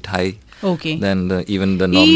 ഈ. 2.01 2.13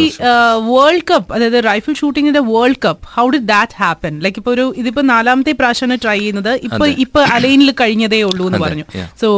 world 0.69 1.03
cup 1.11 1.33
അതായത് 1.35 1.63
rifle 1.63 1.93
ഷൂട്ടിങ്ങിന്റെ 1.93 2.39
world 2.51 2.79
cup 2.85 3.07
how 3.15 3.25
did 3.29 3.47
that 3.47 3.75
happen 3.79 4.19
like 4.23 4.39
ഇപ്പൊ 4.39 4.51
ഒരു 4.51 4.73
ഇതിപ്പോ 4.77 5.01
നാലാമത്തെ 5.01 5.51
പ്രാവശ്യമാണ് 5.51 6.01
try 6.03 6.17
ചെയ്യുന്നത്. 6.19 6.53
ഇപ്പൊ 6.67 6.85
ഇപ്പൊ 7.05 7.19
അലൈനിൽ 7.35 7.71
കഴിഞ്ഞതേ 7.81 8.21
ഉള്ളൂ 8.23 8.45
എന്ന് 8.47 8.59
പറഞ്ഞു. 8.59 8.85
സോ 9.21 9.29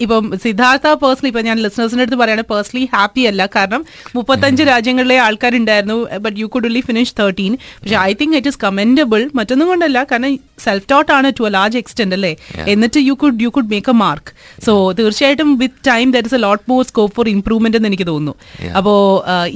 ഇപ്പം 0.00 0.38
സിദ്ധാർത്ഥ 0.44 0.94
പേഴ്സണലി 1.02 1.28
ഇപ്പൊ 1.28 1.40
ഞാൻ 1.40 1.58
ലിസണേഴ്സിന്റെ 1.58 2.04
അടുത്ത് 2.06 2.20
പറയുകയാണ് 2.22 2.42
പേഴ്സണലി 2.52 2.88
ഹാപ്പി 2.94 3.22
അല്ല. 3.32 3.46
കാരണം 3.56 3.82
മുപ്പത്തഞ്ച് 4.16 4.62
രാജ്യങ്ങളിലെ 4.72 5.18
ആൾക്കാരുണ്ടായിരുന്നു 5.26 5.98
but 6.26 6.38
you 6.40 6.46
could 6.46 6.66
only 6.66 6.80
finish 6.80 7.14
thirteen 7.20 7.52
പക്ഷെ 7.82 7.96
I 7.96 8.12
think 8.22 8.36
it 8.36 8.48
is 8.48 8.58
commendable 8.66 9.30
മറ്റൊന്നും 9.34 9.68
കൊണ്ടല്ല. 9.68 10.04
കാരണം 10.12 10.32
സെൽഫ് 10.66 10.86
ടോട്ട് 10.92 11.10
ആണ് 11.16 11.28
ടു 11.38 11.44
എ 11.48 11.52
ലാർജ് 11.56 11.78
എക്സ്റ്റെന്റ് 11.82 12.16
അല്ലേ? 12.18 12.32
എന്നിട്ട് 12.74 13.00
you 13.08 13.14
could 13.22 13.42
you 13.46 13.50
could 13.56 13.70
make 13.74 13.92
a 13.94 13.96
mark 14.04 14.32
so 14.66 14.72
തീർച്ചയായിട്ടും 15.00 15.50
with 15.62 15.80
time 15.90 16.06
there 16.16 16.26
is 16.30 16.36
a 16.38 16.42
lot 16.46 16.64
more 16.72 16.82
scope 16.90 17.14
for 17.18 17.28
improvement 17.36 17.78
എന്ന് 17.80 17.90
എനിക്ക് 17.92 18.08
തോന്നുന്നു. 18.12 18.34
അപ്പോ 18.80 18.94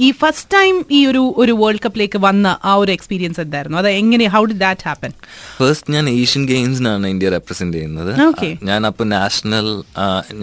ഈ 0.07 0.09
ഫസ്റ്റ് 0.21 0.49
ടൈം 0.57 0.73
ഈ 0.99 1.01
ഒരു 1.11 1.23
ഒരു 1.43 1.55
വേൾഡ് 1.63 1.83
കപ്പിലേക്ക് 1.85 2.21
വന്ന 2.27 2.47
ആ 2.71 2.73
ഒരു 2.83 2.91
എക്സ്പീരിയൻസ് 2.97 3.41
എന്തായിരുന്നു? 3.45 3.77
അത് 3.83 3.89
എങ്ങനെ 4.01 4.27
how 4.35 4.43
did 4.51 4.61
that 4.65 4.87
happen 4.89 5.13
first 5.61 5.93
ഞാൻ 5.97 6.05
ഏഷ്യൻ 6.17 6.45
ഗെയിംസിനാണ് 6.53 7.05
ഇന്ത്യ 7.13 7.29
റെപ്രസെന്റ് 7.37 7.75
ചെയ്യുന്നത്. 7.77 8.11
ഞാൻ 8.69 8.81
അപ്പോൾ 8.91 9.05
നാഷണൽ 9.17 9.67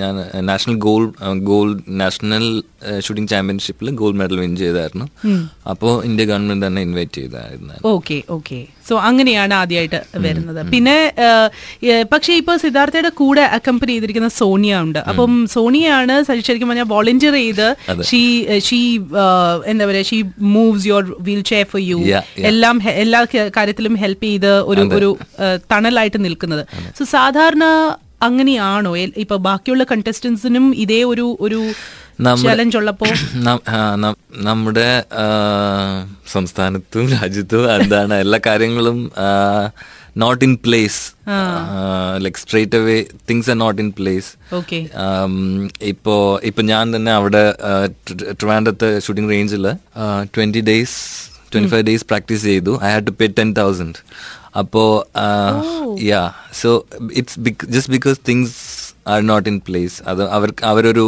ഞാൻ 0.01 0.15
national 0.51 0.77
gold 0.87 1.13
gold 1.51 1.81
national 2.03 2.47
shooting 3.05 3.31
ചാമ്പ്യൻഷിപ്പിൽ 3.33 3.91
ഗോൾഡ് 4.01 4.19
മെഡൽ 4.21 4.39
വിൻ 4.45 4.53
ചെയ്തായിരുന്നു. 4.63 5.07
അപ്പോൾ 5.73 5.93
ഇന്ത്യ 6.09 6.25
ഗവൺമെന്റ് 6.31 6.65
തന്നെ 6.67 6.81
ഇൻവൈറ്റ് 6.87 7.17
ചെയ്തായിരുന്നു. 7.21 7.75
ഓക്കെ 7.95 8.17
ഓക്കെ 8.37 8.59
സോ 8.89 8.95
അങ്ങനെയാണ് 9.09 9.55
ആദ്യമായിട്ട് 9.61 10.01
വരുന്നത്. 10.25 10.61
പിന്നെ 10.73 10.97
പക്ഷേ 12.13 12.33
ഇപ്പൊ 12.41 12.53
സിദ്ധാർത്ഥയുടെ 12.65 13.11
കൂടെ 13.21 13.45
അക്കമ്പനി 13.57 13.93
ചെയ്തിരിക്കുന്ന 13.93 14.31
സോണിയ 14.41 14.83
ഉണ്ട് 14.87 15.01
അപ്പം 15.11 15.33
സോണിയാണ് 15.55 16.17
ശരിക്കും 16.29 16.69
പറഞ്ഞാൽ 16.71 16.89
വോളണ്ടിയർ 16.95 17.35
ചെയ്ത്. 17.41 17.67
ഷീ 18.11 18.23
ഷീ 18.69 18.81
എന്താ 19.73 19.87
പറയാ 19.91 20.05
she 20.11 20.21
moves 20.57 20.87
your 20.91 21.05
wheel 21.29 21.43
chair 21.53 21.67
for 21.75 21.83
you. 21.91 21.99
എല്ലാം 22.53 22.77
എല്ലാ 23.05 23.23
കാര്യത്തിലും 23.59 23.97
ഹെൽപ്പ് 24.05 24.25
ചെയ്ത് 24.31 24.53
ഒരു. 24.71 24.85
ഒരു 25.01 25.11
തണലായിട്ട് 25.73 26.21
നിൽക്കുന്നത്. 26.25 26.65
സോ 26.99 27.05
സാധാരണ 27.17 27.65
അങ്ങനെയാണോ? 28.29 28.91
ഇപ്പൊ 29.23 29.37
ബാക്കിയുള്ള 29.47 29.85
കണ്ടസ്റ്റൻസിനും 29.91 30.67
ഇതേ 30.83 31.01
ഒരു 31.13 31.27
ഒരു 31.47 31.59
ചലഞ്ച് 32.43 32.77
ഉള്ളപ്പോ? 32.77 33.07
നം- 33.35 33.63
ആ, 33.69 33.95
നം- 33.95 34.17
നമ്മുടെ 34.37 35.05
സംസ്ഥാനത്തും 36.33 37.09
രാജ്യത്തും 37.13 37.75
എന്താണ് 37.75 38.15
എല്ലാ 38.15 38.41
കാര്യങ്ങളും 38.47 39.13
not 40.17 40.45
in 40.45 40.59
place 40.65 41.13
like 42.19 42.35
straight 42.35 42.77
away 42.77 43.05
things 43.31 43.51
are 43.51 43.59
not 43.59 43.83
in 43.83 43.93
place 43.99 44.31
ഇപ്പോ 45.83 46.41
ഇപ്പൊ 46.43 46.63
ഞാൻ 46.63 46.97
തന്നെ 46.97 47.13
അവിടെ 47.13 47.55
ട്രിവാൻഡത്തെ 48.33 49.01
ഷൂട്ടിംഗ് 49.01 49.31
റേഞ്ചിൽ 49.31 49.67
twenty 50.37 50.61
days 50.61 50.99
twenty 51.55 51.69
five 51.69 51.83
days 51.83 52.05
practice 52.05 52.43
ചെയ്തു. 52.43 52.81
I 52.85 52.93
had 52.93 53.07
to 53.07 53.11
pay 53.11 53.27
ten 53.39 53.53
thousand 53.53 53.95
അപ്പോ 54.59 55.07
yeah 56.03 56.31
so 56.53 56.87
it's 57.13 57.41
just 57.65 57.93
because 57.93 58.21
things 58.29 58.55
are 59.07 59.21
not 59.23 59.49
in 59.49 59.57
place 59.67 59.97
അത് 60.09 60.23
അവർക്ക് 60.31 60.63
അവരൊരു 60.67 61.05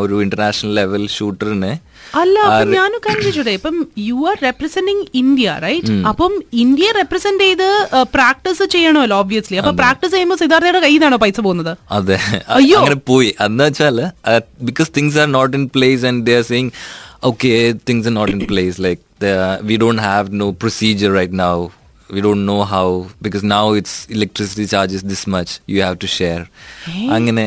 ഒരു 0.00 0.16
ഇന്റർനാഷണൽ 0.22 0.72
ലെവൽ 0.74 1.04
ഷൂട്ടറിനെ 1.16 1.72
അല്ല 2.14 2.36
ഞാനും 2.70 3.00
കണ്ടിട്ടുണ്ട് 3.06 3.50
ഇപ്പം 3.50 3.74
you 4.06 4.18
are 4.28 4.36
representing 4.42 5.04
India 5.14 5.56
right 5.64 5.94
അപ്പം 6.10 6.32
ഇന്ത്യയെ 6.62 6.92
റെപ്രസെന്റ് 6.92 7.44
ചെയ്ത് 7.44 7.66
പ്രാക്ടീസ് 8.12 8.66
ചെയ്യണമല്ലോ 8.74 9.16
ഓബ്വിയസ്ലി 9.16 9.58
അപ്പൊ 9.58 9.72
പ്രാക്ടീസ് 9.74 10.14
ചെയ്യുമ്പോൾ 10.14 10.40
സിദ്ധാർത്ഥയുടെ 10.42 10.80
കയ്യിൽ 10.80 10.98
നിന്നാണോ 10.98 11.18
പൈസ 11.24 11.38
പോകുന്നത്? 11.40 11.72
അതെ. 11.90 12.18
അയ്യോ. 12.56 12.78
അങ്ങനെ 12.78 13.00
പോയി. 13.10 13.30
എന്ന് 13.46 13.64
വെച്ചാൽ 13.64 13.98
because 14.68 14.90
things 14.96 15.18
are 15.18 15.28
not 15.30 15.54
in 15.56 15.66
place 15.76 16.06
and 16.06 16.24
they 16.26 16.34
are 16.36 16.46
saying 16.48 16.70
okay 17.24 17.50
things 17.88 18.08
are 18.08 18.14
not 18.14 18.34
in 18.36 18.42
place 18.46 18.78
like 18.82 19.02
we 19.62 19.76
don't 19.76 20.02
have 20.02 20.40
no 20.40 20.48
procedure 20.60 21.12
right 21.14 21.38
now 21.40 21.54
we 22.14 22.20
don't 22.26 22.44
know 22.50 22.62
how 22.74 22.86
because 23.24 23.42
now 23.56 23.64
it's 23.78 23.94
electricity 24.16 24.64
charges 24.72 25.02
this 25.10 25.22
much 25.34 25.50
you 25.72 25.80
have 25.86 25.98
to 26.04 26.08
share. 26.18 26.44
അങ്ങനെ 27.16 27.44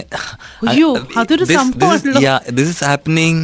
yeah 2.28 2.40
this 2.60 2.68
is 2.74 2.80
happening 2.92 3.38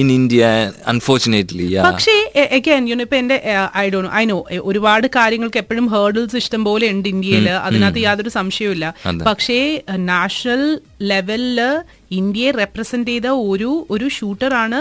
in 0.00 0.08
india 0.18 0.48
unfortunately 0.92 1.64
yeah. 1.72 1.86
പക്ഷേ 1.86 2.14
again 2.58 2.84
you know 2.90 3.04
ഇപ്പൊ 3.06 3.16
എന്റെ 3.22 3.36
I 3.82 3.84
do 3.94 4.00
I 4.20 4.22
know 4.30 4.36
ഒരുപാട് 4.70 5.06
കാര്യങ്ങൾക്ക് 5.16 5.58
എപ്പോഴും 5.62 5.86
hurdles 5.94 6.36
ഇഷ്ടം 6.42 6.62
പോലെ 6.68 6.86
ഉണ്ട് 6.94 7.08
ഇന്ത്യയിൽ. 7.14 7.48
അതിനകത്ത് 7.66 8.02
യാതൊരു 8.06 8.32
സംശയവുമില്ല. 8.36 8.86
പക്ഷേ 9.28 9.58
നാഷണൽ 10.12 10.62
ലെവലിൽ 11.12 11.58
ഇന്ത്യയെ 12.20 12.52
റെപ്രസെന്റ് 12.62 13.10
ചെയ്ത 13.12 13.28
ഒരു 13.52 13.72
ഒരു 13.96 14.08
ഷൂട്ടറാണ് 14.18 14.80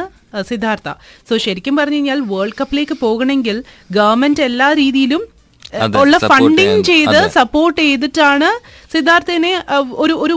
സിദ്ധാർത്ഥ. 0.51 0.89
സോ 1.29 1.33
ശരിക്കും 1.47 1.75
പറഞ്ഞു 1.81 1.99
കഴിഞ്ഞാൽ 1.99 2.21
വേൾഡ് 2.33 2.57
കപ്പിലേക്ക് 2.61 2.97
പോകണമെങ്കിൽ 3.05 3.59
ഗവൺമെന്റ് 3.99 4.47
എല്ലാ 4.49 4.69
രീതിയിലും 4.83 5.25
ഉള്ള 6.01 6.17
ഫണ്ടിങ് 6.31 6.83
ചെയ്ത് 6.83 7.19
സപ്പോർട്ട് 7.39 7.79
ചെയ്തിട്ടാണ് 7.81 8.49
സിദ്ധാർത്ഥിനെ 8.93 9.51
ഒരു 10.03 10.13
ഒരു 10.25 10.35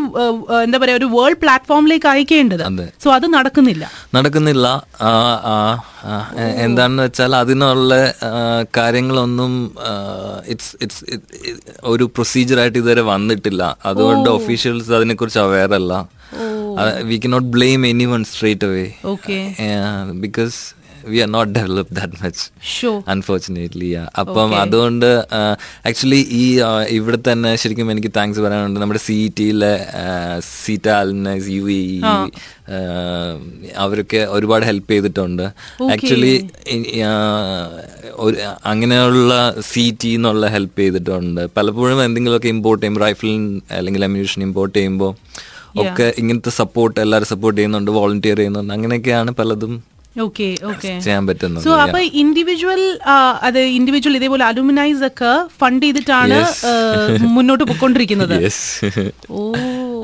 എന്താ 0.65 0.79
പറയാ 0.83 0.97
ഒരു 1.01 1.09
വേൾഡ് 1.15 1.41
പ്ലാറ്റ്ഫോമിലേക്ക് 1.43 2.09
അയക്കേണ്ടത്. 2.13 2.65
സോ 3.05 3.09
അത് 3.17 3.27
നടക്കുന്നില്ല. 3.35 3.85
നടക്കുന്നില്ല. 4.17 4.67
എന്താണെന്ന് 6.65 7.03
വെച്ചാൽ 7.03 7.35
അതിനുള്ള 7.43 7.95
കാര്യങ്ങളൊന്നും 8.79 9.53
ഇറ്റ്സ് 10.55 10.75
ഇറ്റ്സ് 10.85 11.05
ഒരു 11.93 12.07
പ്രൊസീജിയർ 12.17 12.61
ആയിട്ട് 12.65 12.79
ഇതുവരെ 12.83 13.05
വന്നിട്ടില്ല. 13.13 13.63
അതുകൊണ്ട് 13.91 14.31
ഒഫീഷ്യൽസ് 14.39 14.93
അതിനെക്കുറിച്ച് 14.99 15.41
അവയർ 15.47 15.75
അല്ല. 15.81 15.95
We 17.09 17.17
cannot 17.23 17.33
not 17.33 17.51
blame 17.57 17.81
anyone 18.13 18.23
straight 18.33 18.67
away 18.69 18.87
because 20.25 20.59
we 21.11 21.19
are 21.25 21.29
not 21.37 21.53
develop 21.59 21.95
that 21.99 22.19
much 22.23 22.43
unfortunately 23.15 23.91
അപ്പം. 24.23 24.51
അതുകൊണ്ട് 24.63 25.09
ആക്ച്വലി 25.89 26.21
ഈ 26.41 26.45
ഇവിടെ 26.97 27.19
തന്നെ 27.29 27.51
ശരിക്കും 27.63 27.93
എനിക്ക് 27.95 28.13
താങ്ക്സ് 28.19 28.43
പറയാനുണ്ട്. 28.47 28.81
നമ്മുടെ 28.83 29.03
സി 29.09 29.19
ടിയിലെ 29.39 29.73
സീറ്റാലിന് 30.65 31.35
യു 31.57 31.65
എ 31.77 31.83
അവരൊക്കെ 33.85 34.21
ഒരുപാട് 34.37 34.65
ഹെൽപ്പ് 34.71 34.91
ചെയ്തിട്ടുണ്ട്. 34.95 35.45
ആക്ച്വലി 35.95 36.35
അങ്ങനെയുള്ള 38.73 39.33
സി 39.71 39.85
ടി 40.03 40.11
എന്നുള്ള 40.19 40.47
ഹെൽപ്പ് 40.57 40.79
ചെയ്തിട്ടുണ്ട്. 40.83 41.43
പലപ്പോഴും 41.57 41.99
എന്തെങ്കിലുമൊക്കെ 42.09 42.51
ഇമ്പോർട്ട് 42.57 42.83
ചെയ്യുമ്പോൾ 42.83 43.05
റൈഫിൾ 43.07 43.31
അല്ലെങ്കിൽ 43.79 44.05
അമ്യൂഷൻ 44.09 44.43
ഇമ്പോർട്ട് 44.49 44.77
ചെയ്യുമ്പോൾ 44.79 45.13
ഒക്കെ 45.83 46.07
ഇങ്ങനത്തെ 46.21 46.53
സപ്പോർട്ട് 46.63 46.97
എല്ലാവരും 47.05 47.29
സപ്പോർട്ട് 47.33 47.59
ചെയ്യുന്നുണ്ട് 47.59 47.91
വോളണ്ടിയർ 47.99 48.39
ചെയ്യുന്നുണ്ട്. 48.41 48.73
അങ്ങനെയൊക്കെയാണ് 48.77 49.31
പലതും 49.41 49.73
ചെയ്യാൻ 51.05 51.27
പറ്റുന്നത് 51.27 51.65
സോ 51.67 51.75
അപ്പൊ 51.85 52.01
ഇൻഡിവിജ്വൽ 52.23 52.83
അത് 53.49 53.61
ഇൻഡിവിജ്വൽ 53.79 54.17
ഇതേപോലെ 54.17 54.45
അലുമിനൈസ് 54.45 55.05
ഒക്കെ 55.11 55.33
ഫണ്ട് 55.59 55.85
ചെയ്തിട്ടാണ് 55.87 56.39
മുന്നോട്ട് 57.37 57.65
പോയിക്കൊണ്ടിരിക്കുന്നത് 57.65 58.37
yes 58.45 58.59
oh 59.31 59.43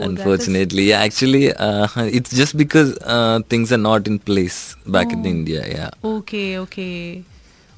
unfortunately 0.09 0.85
yeah, 0.91 1.01
actually 1.01 1.45
uh, 1.67 1.87
it's 2.19 2.33
just 2.41 2.57
because 2.57 2.91
uh, 3.07 3.41
things 3.53 3.73
are 3.73 3.83
not 3.91 4.07
in 4.07 4.19
place 4.21 4.59
back 4.89 5.11
in 5.17 5.25
india 5.35 5.63
yeah 5.77 5.91
okay 6.13 6.45
okay 6.57 6.89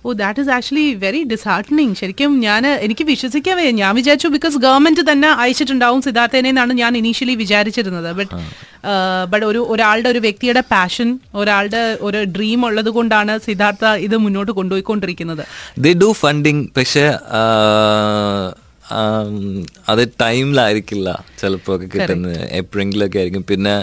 oh 0.06 0.12
that 0.20 0.40
is 0.42 0.50
actually 0.56 0.84
very 1.04 1.20
disheartening 1.32 1.94
ശരിക്കും 2.00 2.30
ഞാൻ 2.44 2.62
എനിക്ക് 2.84 3.04
വിശ്വസിക്കാൻ 3.10 3.54
വയ്യ 3.58 3.72
ഞാൻ 3.80 3.92
വിചാരിച്ചു 3.98 4.28
ബിക്കോസ് 4.36 4.58
ഗവൺമെന്റ് 4.66 5.02
തന്നെ 5.10 5.28
അയച്ചിട്ടുണ്ടാവും 5.42 6.00
സിദ്ധാർത്ഥേനെ 6.06 6.48
എന്നാണ് 6.52 6.72
ഞാൻ 6.82 6.92
ഇനീഷ്യലി 7.00 7.34
വിചാരിച്ചിരുന്നത്. 7.42 8.08
ബട്ട് 8.18 8.34
ബട്ട് 9.32 9.46
ഒരു 9.50 9.60
ഒരാളുടെ 9.72 10.08
ഒരു 10.14 10.20
വ്യക്തിയുടെ 10.26 10.62
പാഷൻ 10.74 11.08
ഒരാളുടെ 11.40 11.82
ഒരു 12.08 12.20
ഡ്രീം 12.36 12.60
ഉള്ളത് 12.68 12.90
കൊണ്ടാണ് 12.98 13.34
സിദ്ധാർത്ഥ 13.48 13.84
ഇത് 14.06 14.16
മുന്നോട്ട് 14.26 14.52
കൊണ്ടുപോയിക്കൊണ്ടിരിക്കുന്നത്. 14.60 15.44
They 15.86 15.94
do 16.04 16.10
funding 16.22 16.60
പക്ഷെ 16.78 17.04
അത് 19.90 20.02
ടൈമിലായിരിക്കില്ല 20.22 21.08
ചിലപ്പോ 21.40 21.70
ഒക്കെ 21.76 21.88
കിട്ടുന്നത് 21.96 22.38
എപ്പോഴെങ്കിലൊക്കെ 22.60 23.18
ആയിരിക്കും. 23.20 23.44
പിന്നെ 23.50 23.74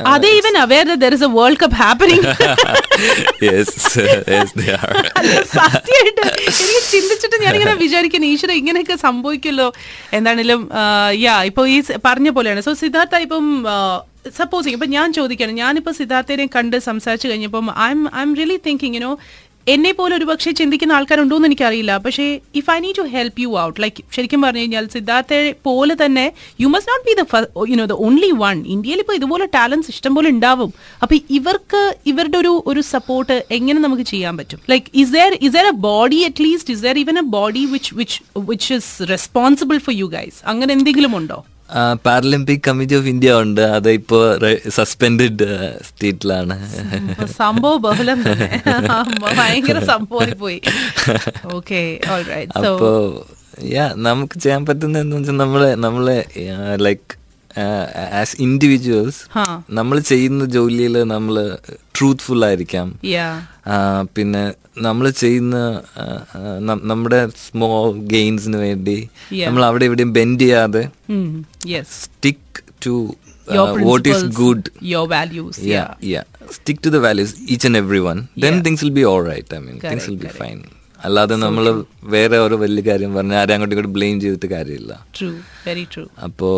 uh, 0.00 0.18
even 0.30 0.56
aware 0.56 0.84
that 0.84 1.00
there 1.00 1.12
is 1.12 1.22
a 1.22 1.28
World 1.28 1.58
Cup 1.58 1.72
happening? 1.74 2.22
yes 3.40 3.96
yes 4.28 4.52
they 4.52 4.70
are 4.74 4.92
സത്യമായിട്ട് 5.54 6.22
എനിക്ക് 6.52 6.80
ചിന്തിച്ചിട്ട് 6.90 7.36
ഞാനിങ്ങനെ 7.44 7.74
വിചാരിക്കുന്നു 7.84 8.26
ഈശ്വര 8.26 8.52
ഇങ്ങനെയൊക്കെ 8.52 8.96
സംഭവിക്കുമല്ലോ 9.06 9.68
എന്താണേലും 10.12 10.62
യാ 11.18 11.34
ഇപ്പൊ 11.42 11.64
ഈ 11.66 11.78
പറഞ്ഞ 12.04 12.30
പോലെയാണ് 12.30 12.62
സോ 12.62 12.72
സിദ്ധാർത്ഥ 12.74 13.20
ഇപ്പം 13.26 13.46
സപ്പോസിങ് 14.36 14.74
ഇപ്പൊ 14.74 14.88
ഞാൻ 14.88 15.08
ചോദിക്കുകയാണ് 15.12 15.54
ഞാനിപ്പോ 15.62 15.90
സിദ്ധാർത്ഥനെ 15.92 16.46
കണ്ട് 16.56 16.76
സംസാരിച്ചു 16.88 17.26
കഴിഞ്ഞപ്പം 17.28 17.66
I 17.86 17.90
am 17.90 18.02
I 18.16 18.22
am 18.22 18.32
really 18.34 18.56
thinking 18.66 18.96
you know 18.98 19.12
എന്നെ 19.72 19.90
പോലെ 19.98 20.12
ഒരു 20.18 20.26
പക്ഷേ 20.30 20.50
ചിന്തിക്കുന്ന 20.58 20.92
ആൾക്കാരുണ്ടോ 20.98 21.36
എന്ന് 21.38 21.48
എനിക്കറിയില്ല. 21.50 21.92
പക്ഷേ 22.04 22.26
if 22.60 22.70
I 22.74 22.76
need 22.84 22.96
to 22.98 23.04
help 23.14 23.40
you 23.44 23.50
out 23.64 23.78
like 23.84 24.02
ശരിക്കും 24.16 24.40
പറഞ്ഞു 24.44 24.62
കഴിഞ്ഞാൽ 24.62 24.84
സിദ്ധാർത്ഥ 24.96 25.38
പോലെ 25.68 25.94
തന്നെ 26.02 26.26
you 26.62 26.68
must 26.74 26.92
not 26.92 27.04
be 27.08 27.14
the 27.20 27.24
you know 27.72 27.86
the 27.92 27.96
only 28.06 28.30
one 28.44 28.56
ഇന്ത്യയിൽ 28.74 29.00
ഇപ്പോൾ 29.04 29.16
ഇതുപോലെ 29.20 29.46
ടാലൻസ് 29.56 29.90
ഇഷ്ടം 29.94 30.14
പോലെ 30.18 30.30
ഉണ്ടാവും. 30.36 30.70
അപ്പൊ 31.02 31.14
ഇവർക്ക് 31.38 31.82
ഇവരുടെ 32.12 32.38
ഒരു 32.42 32.52
ഒരു 32.72 32.82
സപ്പോർട്ട് 32.94 33.36
എങ്ങനെ 33.58 33.78
നമുക്ക് 33.86 34.06
ചെയ്യാൻ 34.12 34.34
പറ്റും? 34.40 34.60
Like 34.74 34.88
is 35.02 35.12
there 35.18 35.30
is 35.46 35.54
there 35.58 35.68
a 35.72 35.76
body 35.90 36.20
at least 36.30 36.74
is 36.76 36.84
there 36.88 36.98
even 37.04 37.18
a 37.24 37.26
body 37.36 37.64
which 37.74 37.92
which 38.00 38.18
which 38.50 38.72
is 38.80 39.10
responsible 39.14 39.78
for 39.86 39.96
you 40.02 40.08
guys 40.16 40.40
അങ്ങനെ 40.52 40.70
എന്തെങ്കിലും 40.78 41.14
ഉണ്ടോ? 41.20 41.38
പാരലിമ്പിക് 42.06 42.62
കമ്മിറ്റി 42.68 42.94
ഓഫ് 42.94 43.08
ഇന്ത്യ 43.12 43.32
ഉണ്ട്. 43.44 43.60
അത് 43.60 43.88
ഇപ്പോ 43.90 44.18
സസ്പെൻഡഡ് 44.68 45.46
സ്റ്റേറ്റിലാണ് 45.88 46.56
സംഭവം 47.40 47.82
ബഹുലം 47.82 48.20
ഭയങ്കര 49.40 49.78
സംഭവം 49.92 50.32
പോയി. 50.38 50.60
ഓക്കെ 51.56 51.82
അപ്പോ 52.58 52.90
യാ 53.76 53.86
നമുക്ക് 54.08 54.36
ചെയ്യാൻ 54.40 54.64
പറ്റുന്ന 54.66 55.00
എന്താ 55.04 55.16
വെച്ചാൽ 55.16 55.38
നമ്മളെ 55.44 55.70
നമ്മളെ 55.86 56.18
ലൈക്ക് 56.86 57.14
ആസ് 58.20 58.34
ഇൻഡിവിജ്വൽസ് 58.46 59.20
നമ്മൾ 59.78 59.98
ചെയ്യുന്ന 60.12 60.44
ജോലിയിൽ 60.56 60.96
നമ്മൾ 61.14 61.36
ട്രൂത്ത്ഫുൾ 61.96 62.40
ആയിരിക്കാം. 62.48 62.88
പിന്നെ 64.16 64.42
നമ്മൾ 64.86 65.06
ചെയ്യുന്ന 65.22 65.56
നമ്മുടെ 66.90 67.20
സ്മോൾ 67.46 67.86
ഗെയിൻസിന് 68.14 68.58
വേണ്ടി. 68.66 68.98
നമ്മൾ 69.46 69.64
അവിടെ 69.68 69.84
എവിടെയും 69.90 70.12
ബെൻഡ് 70.18 70.40
ചെയ്യാതെ 70.44 70.84
stick 72.00 72.62
to 72.86 72.94
your 73.56 73.68
what 73.88 74.08
is 74.12 74.24
good 74.40 74.66
your 74.92 75.04
values 75.14 75.58
yeah 75.74 75.90
yeah. 76.14 76.24
stick 76.56 76.78
to 76.86 76.90
the 76.94 77.00
values 77.06 77.30
each 77.54 77.64
and 77.68 77.76
every 77.80 78.00
one. 78.08 78.20
Then 78.44 78.54
Yeah. 78.54 78.64
things 78.66 78.80
will 78.84 78.96
be 78.98 79.04
all 79.10 79.22
right 79.30 79.48
i 79.58 79.60
mean 79.66 79.78
things 79.86 80.06
will 80.10 80.20
be 80.26 80.32
fine. 80.42 80.60
അല്ലാതെ 81.06 81.34
നമ്മൾ 81.44 81.64
വേറെ 82.14 82.36
ഓരോ 82.44 82.56
വലിയ 82.62 82.82
കാര്യം 82.90 83.10
പറഞ്ഞാൽ 83.16 83.38
ആരും 83.40 83.52
അങ്ങോട്ടും 83.54 83.74
ഇങ്ങോട്ട് 83.74 83.94
ബ്ലെയിം 83.96 84.16
ചെയ്തിട്ട് 84.22 84.48
കാര്യമില്ല. 84.54 84.92
ട്രൂ 85.18 85.28
വെരി 85.66 85.84
ട്രൂ 85.94 86.04
അപ്പോ 86.26 86.50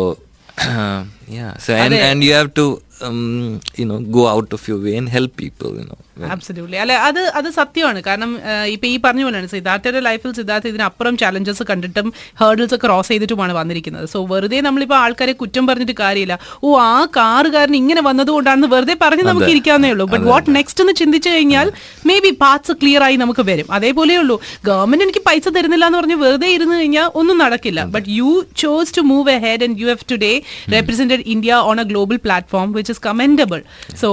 yeah. 1.27 1.57
So 1.57 1.73
and 1.73 1.93
and 1.93 2.23
you 2.23 2.33
have 2.33 2.53
to 2.55 2.81
um, 3.07 3.59
you 3.79 3.85
know 3.89 3.99
go 4.15 4.23
out 4.33 4.51
of 4.57 4.63
your 4.69 4.79
way 4.85 4.95
and 4.99 5.09
help 5.17 5.31
people 5.43 5.71
you 5.79 5.87
know. 5.89 5.99
When- 6.19 6.31
absolutely 6.33 6.77
അല്ലെ 6.77 6.95
അത് 7.07 7.19
അത് 7.39 7.49
സത്യമാണ്. 7.49 7.99
കാരണം 8.07 8.31
ഇപ്പൊ 8.73 8.87
ഈ 8.87 8.97
പറഞ്ഞ 9.05 9.23
പോലെയാണ് 9.23 9.47
സിദ്ധാർത്ഥയുടെ 9.47 9.99
ലൈഫിൽ 9.99 10.33
സിദ്ധാർത്ഥ 10.39 10.67
ഇതിനപ്പുറം 10.67 11.17
ചലഞ്ചസ് 11.17 11.63
കണ്ടിട്ടും 11.69 12.07
ഹേർഡിൽസ് 12.41 12.75
ക്രോസ് 12.75 13.07
ചെയ്തിട്ടുമാണ് 13.07 13.53
വന്നിരിക്കുന്നത്. 13.53 14.05
സോ 14.13 14.25
വെറുതെ 14.25 14.61
നമ്മളിപ്പോ 14.61 14.95
ആൾക്കാരെ 14.95 15.33
കുറ്റം 15.33 15.67
പറഞ്ഞിട്ട് 15.67 15.95
കാര്യമില്ല. 15.99 16.39
ഓ 16.63 16.79
ആ 16.79 17.05
കാറുകാരൻ 17.17 17.75
ഇങ്ങനെ 17.75 18.01
വന്നതുകൊണ്ടാണെന്ന് 18.01 18.67
വെറുതെ 18.75 18.97
പറഞ്ഞ് 19.01 19.23
നമുക്ക്. 19.23 19.47
ഇരിക്കാവുന്നേ 19.47 19.91
ഉള്ളൂ. 19.91 20.05
ബട്ട് 20.13 20.25
വാട്ട് 20.25 20.55
നെക്സ്റ്റ് 20.55 20.83
എന്ന് 20.83 20.93
ചിന്തിച്ചു 20.93 21.29
കഴിഞ്ഞാൽ 21.29 21.71
മേ 22.05 22.19
ബി 22.19 22.31
പാർട്സ് 22.41 22.71
ക്ലിയർ 22.71 23.03
ആയി 23.03 23.15
നമുക്ക് 23.15 23.45
വരും. 23.51 23.71
അതേപോലെ 23.71 24.17
ഉള്ളൂ. 24.17 24.41
ഗവൺമെന്റ് 24.65 25.05
എനിക്ക് 25.05 25.23
പൈസ 25.27 25.47
തരുന്നില്ല 25.57 25.85
എന്ന് 25.85 25.97
പറഞ്ഞ് 25.97 26.15
വെറുതെ 26.15 26.47
ഇരുന്ന് 26.57 26.75
കഴിഞ്ഞാൽ 26.75 27.09
ഒന്നും 27.15 27.37
നടക്കില്ല. 27.37 27.85
But 27.95 28.09
you 28.09 28.45
chose 28.57 28.97
to 28.97 29.01
move 29.01 29.31
ahead 29.47 29.63
and 29.63 29.79
you 29.81 29.87
have 29.87 30.07
today 30.11 30.33
represented 30.73 31.23
India 31.35 31.53
on 31.71 31.79
a 31.79 31.83
global 31.83 32.19
platform 32.25 32.71
which 32.71 32.90
is 32.91 33.01
commendable 33.05 33.61
so 34.01 34.09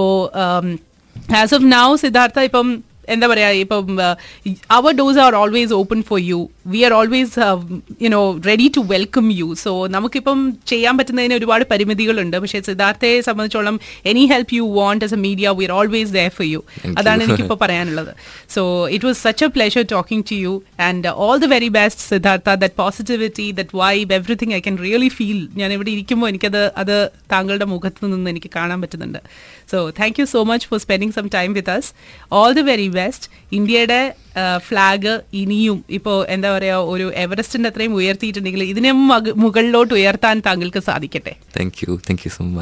as 1.37 1.55
of 1.55 1.67
now 1.73 1.89
Siddhartha 1.97 2.41
ഇപ്പം 2.41 2.69
എന്താ 3.09 3.27
പറയാ 3.27 3.51
ഇപ്പം 3.57 3.87
our 4.71 4.93
doors 4.93 5.19
are 5.19 5.35
always 5.35 5.73
open 5.73 6.01
for 6.03 6.21
you 6.21 6.41
we 6.73 6.81
are 6.87 6.93
always 6.99 7.41
you know 8.05 8.21
ready 8.49 8.67
to 8.77 8.81
welcome 8.93 9.27
you 9.41 9.49
so 9.65 9.73
നമുക്കിപ്പം 9.97 10.39
ചെയ്യാൻ 10.71 10.95
പറ്റുന്നതിന് 10.99 11.35
ഒരുപാട് 11.41 11.65
പരിമിതികളുണ്ട്. 11.73 12.37
പക്ഷേ 12.43 12.61
സിദ്ധാർത്ഥയെ 12.69 13.19
സംബന്ധിച്ചോളം 13.29 13.77
any 14.13 14.25
help 14.33 14.55
you 14.59 14.65
want 14.79 15.05
as 15.07 15.17
a 15.19 15.21
media 15.27 15.55
we 15.61 15.67
are 15.69 15.75
always 15.79 16.13
there 16.19 16.33
for 16.39 16.47
you 16.55 16.61
അതാണ് 17.01 17.23
എനിക്കിപ്പോൾ 17.27 17.59
പറയാനുള്ളത്. 17.65 18.13
So 18.57 18.63
it 18.97 19.07
was 19.09 19.21
such 19.27 19.45
a 19.49 19.51
pleasure 19.57 19.87
talking 19.95 20.27
to 20.31 20.39
you 20.45 20.55
and 20.89 21.13
all 21.27 21.37
the 21.45 21.51
very 21.55 21.71
best 21.79 22.05
Siddhartha 22.13 22.57
that 22.65 22.79
positivity 22.83 23.49
that 23.61 23.77
vibe 23.83 24.15
everything 24.19 24.55
I 24.59 24.61
can 24.67 24.79
really 24.87 25.11
feel 25.19 25.41
ഞാൻ 25.63 25.73
ഇവിടെ 25.79 25.91
ഇരിക്കുമ്പോൾ 25.97 26.29
എനിക്കത് 26.29 26.63
അത് 26.83 26.97
താങ്കളുടെ 27.33 27.69
മുഖത്ത് 27.75 28.13
നിന്ന് 28.15 28.31
എനിക്ക് 28.35 28.51
കാണാൻ 28.57 28.81
പറ്റുന്നുണ്ട്. 28.83 29.21
So 29.73 29.79
thank 30.01 30.21
you 30.21 30.27
so 30.35 30.43
much 30.53 30.69
for 30.69 30.81
spending 30.87 31.17
some 31.19 31.27
time 31.39 31.53
with 31.53 31.71
us 31.71 31.91
all 32.41 32.53
the 32.53 32.65
very 32.73 32.89
best 33.01 33.29
ഇന്ത്യയുടെ 33.59 34.01
ഫ്ലാഗ് 34.59 35.21
ഇനിയും 35.35 35.85
ഇപ്പോൾ 35.91 36.27
എന്താ 36.29 36.59
പറയുക 36.59 36.75
ഒരു 36.89 37.13
എവറസ്റ്റിന്റെ 37.15 37.69
അത്രയും 37.69 37.95
ഉയർത്തിയിട്ടുണ്ടെങ്കിൽ 37.95 38.63
ഇതിനെ 38.63 38.93
മുകളിലോട്ട് 39.37 39.95
ഉയർത്താൻ 39.95 40.41
താങ്കൾക്ക് 40.41 40.79
സാധിക്കട്ടെ? 40.79 41.37
Thank 41.57 41.89
you 41.89 42.01
thank 42.09 42.23
you 42.27 42.31
so 42.31 42.43
much. 42.45 42.55